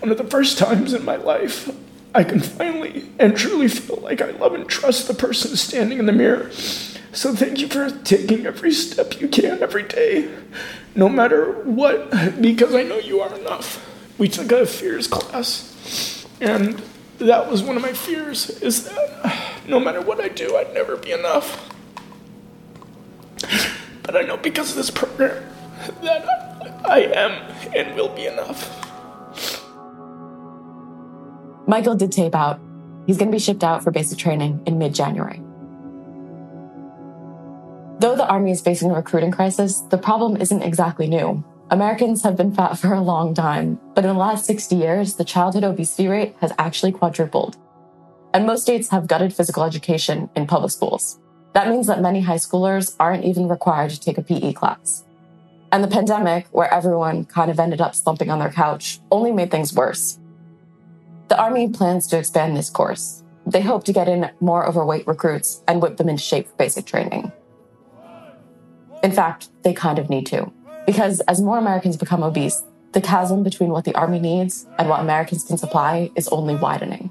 one 0.00 0.10
of 0.10 0.18
the 0.18 0.24
first 0.24 0.58
times 0.58 0.92
in 0.92 1.04
my 1.04 1.16
life, 1.16 1.70
I 2.14 2.24
can 2.24 2.40
finally 2.40 3.10
and 3.18 3.36
truly 3.36 3.68
feel 3.68 3.98
like 3.98 4.20
I 4.20 4.30
love 4.30 4.54
and 4.54 4.68
trust 4.68 5.06
the 5.06 5.14
person 5.14 5.56
standing 5.56 5.98
in 5.98 6.06
the 6.06 6.12
mirror. 6.12 6.50
So 7.12 7.34
thank 7.34 7.60
you 7.60 7.68
for 7.68 7.90
taking 8.04 8.46
every 8.46 8.72
step 8.72 9.20
you 9.20 9.28
can 9.28 9.62
every 9.62 9.84
day, 9.84 10.30
no 10.94 11.08
matter 11.08 11.52
what, 11.62 12.40
because 12.42 12.74
I 12.74 12.82
know 12.82 12.98
you 12.98 13.20
are 13.20 13.34
enough. 13.34 13.82
We 14.18 14.28
took 14.28 14.50
a 14.52 14.66
fears 14.66 15.06
class, 15.06 16.26
and 16.40 16.82
that 17.18 17.50
was 17.50 17.62
one 17.62 17.76
of 17.76 17.82
my 17.82 17.92
fears 17.92 18.50
is 18.60 18.84
that 18.84 19.62
no 19.66 19.80
matter 19.80 20.00
what 20.00 20.20
I 20.20 20.28
do, 20.28 20.56
I'd 20.56 20.74
never 20.74 20.96
be 20.96 21.12
enough. 21.12 21.70
But 24.02 24.16
I 24.16 24.22
know 24.22 24.36
because 24.36 24.70
of 24.70 24.76
this 24.76 24.90
program 24.90 25.44
that 26.02 26.82
I 26.84 27.00
am 27.00 27.32
and 27.74 27.94
will 27.96 28.08
be 28.08 28.26
enough. 28.26 28.84
Michael 31.66 31.96
did 31.96 32.12
tape 32.12 32.34
out. 32.34 32.60
He's 33.06 33.18
going 33.18 33.30
to 33.30 33.34
be 33.34 33.40
shipped 33.40 33.64
out 33.64 33.82
for 33.82 33.90
basic 33.90 34.18
training 34.18 34.62
in 34.66 34.78
mid 34.78 34.94
January. 34.94 35.42
Though 37.98 38.14
the 38.14 38.28
Army 38.28 38.50
is 38.50 38.60
facing 38.60 38.90
a 38.90 38.94
recruiting 38.94 39.30
crisis, 39.30 39.80
the 39.90 39.98
problem 39.98 40.36
isn't 40.36 40.62
exactly 40.62 41.08
new. 41.08 41.44
Americans 41.70 42.22
have 42.22 42.36
been 42.36 42.54
fat 42.54 42.78
for 42.78 42.92
a 42.92 43.00
long 43.00 43.34
time, 43.34 43.80
but 43.94 44.04
in 44.04 44.12
the 44.12 44.18
last 44.18 44.44
60 44.44 44.76
years, 44.76 45.14
the 45.14 45.24
childhood 45.24 45.64
obesity 45.64 46.06
rate 46.06 46.36
has 46.40 46.52
actually 46.58 46.92
quadrupled. 46.92 47.56
And 48.32 48.46
most 48.46 48.62
states 48.62 48.90
have 48.90 49.08
gutted 49.08 49.34
physical 49.34 49.64
education 49.64 50.30
in 50.36 50.46
public 50.46 50.70
schools. 50.70 51.18
That 51.56 51.70
means 51.70 51.86
that 51.86 52.02
many 52.02 52.20
high 52.20 52.36
schoolers 52.36 52.94
aren't 53.00 53.24
even 53.24 53.48
required 53.48 53.90
to 53.92 53.98
take 53.98 54.18
a 54.18 54.22
PE 54.22 54.52
class. 54.52 55.04
And 55.72 55.82
the 55.82 55.88
pandemic, 55.88 56.48
where 56.50 56.70
everyone 56.70 57.24
kind 57.24 57.50
of 57.50 57.58
ended 57.58 57.80
up 57.80 57.94
slumping 57.94 58.28
on 58.28 58.40
their 58.40 58.52
couch, 58.52 59.00
only 59.10 59.32
made 59.32 59.50
things 59.50 59.72
worse. 59.72 60.18
The 61.28 61.40
Army 61.40 61.70
plans 61.70 62.08
to 62.08 62.18
expand 62.18 62.58
this 62.58 62.68
course. 62.68 63.24
They 63.46 63.62
hope 63.62 63.84
to 63.84 63.94
get 63.94 64.06
in 64.06 64.30
more 64.38 64.68
overweight 64.68 65.06
recruits 65.06 65.62
and 65.66 65.80
whip 65.80 65.96
them 65.96 66.10
into 66.10 66.22
shape 66.22 66.46
for 66.46 66.56
basic 66.56 66.84
training. 66.84 67.32
In 69.02 69.12
fact, 69.12 69.48
they 69.62 69.72
kind 69.72 69.98
of 69.98 70.10
need 70.10 70.26
to. 70.26 70.52
Because 70.84 71.20
as 71.20 71.40
more 71.40 71.56
Americans 71.56 71.96
become 71.96 72.22
obese, 72.22 72.62
the 72.92 73.00
chasm 73.00 73.42
between 73.42 73.70
what 73.70 73.86
the 73.86 73.94
Army 73.94 74.18
needs 74.18 74.66
and 74.78 74.90
what 74.90 75.00
Americans 75.00 75.42
can 75.42 75.56
supply 75.56 76.10
is 76.16 76.28
only 76.28 76.54
widening. 76.54 77.10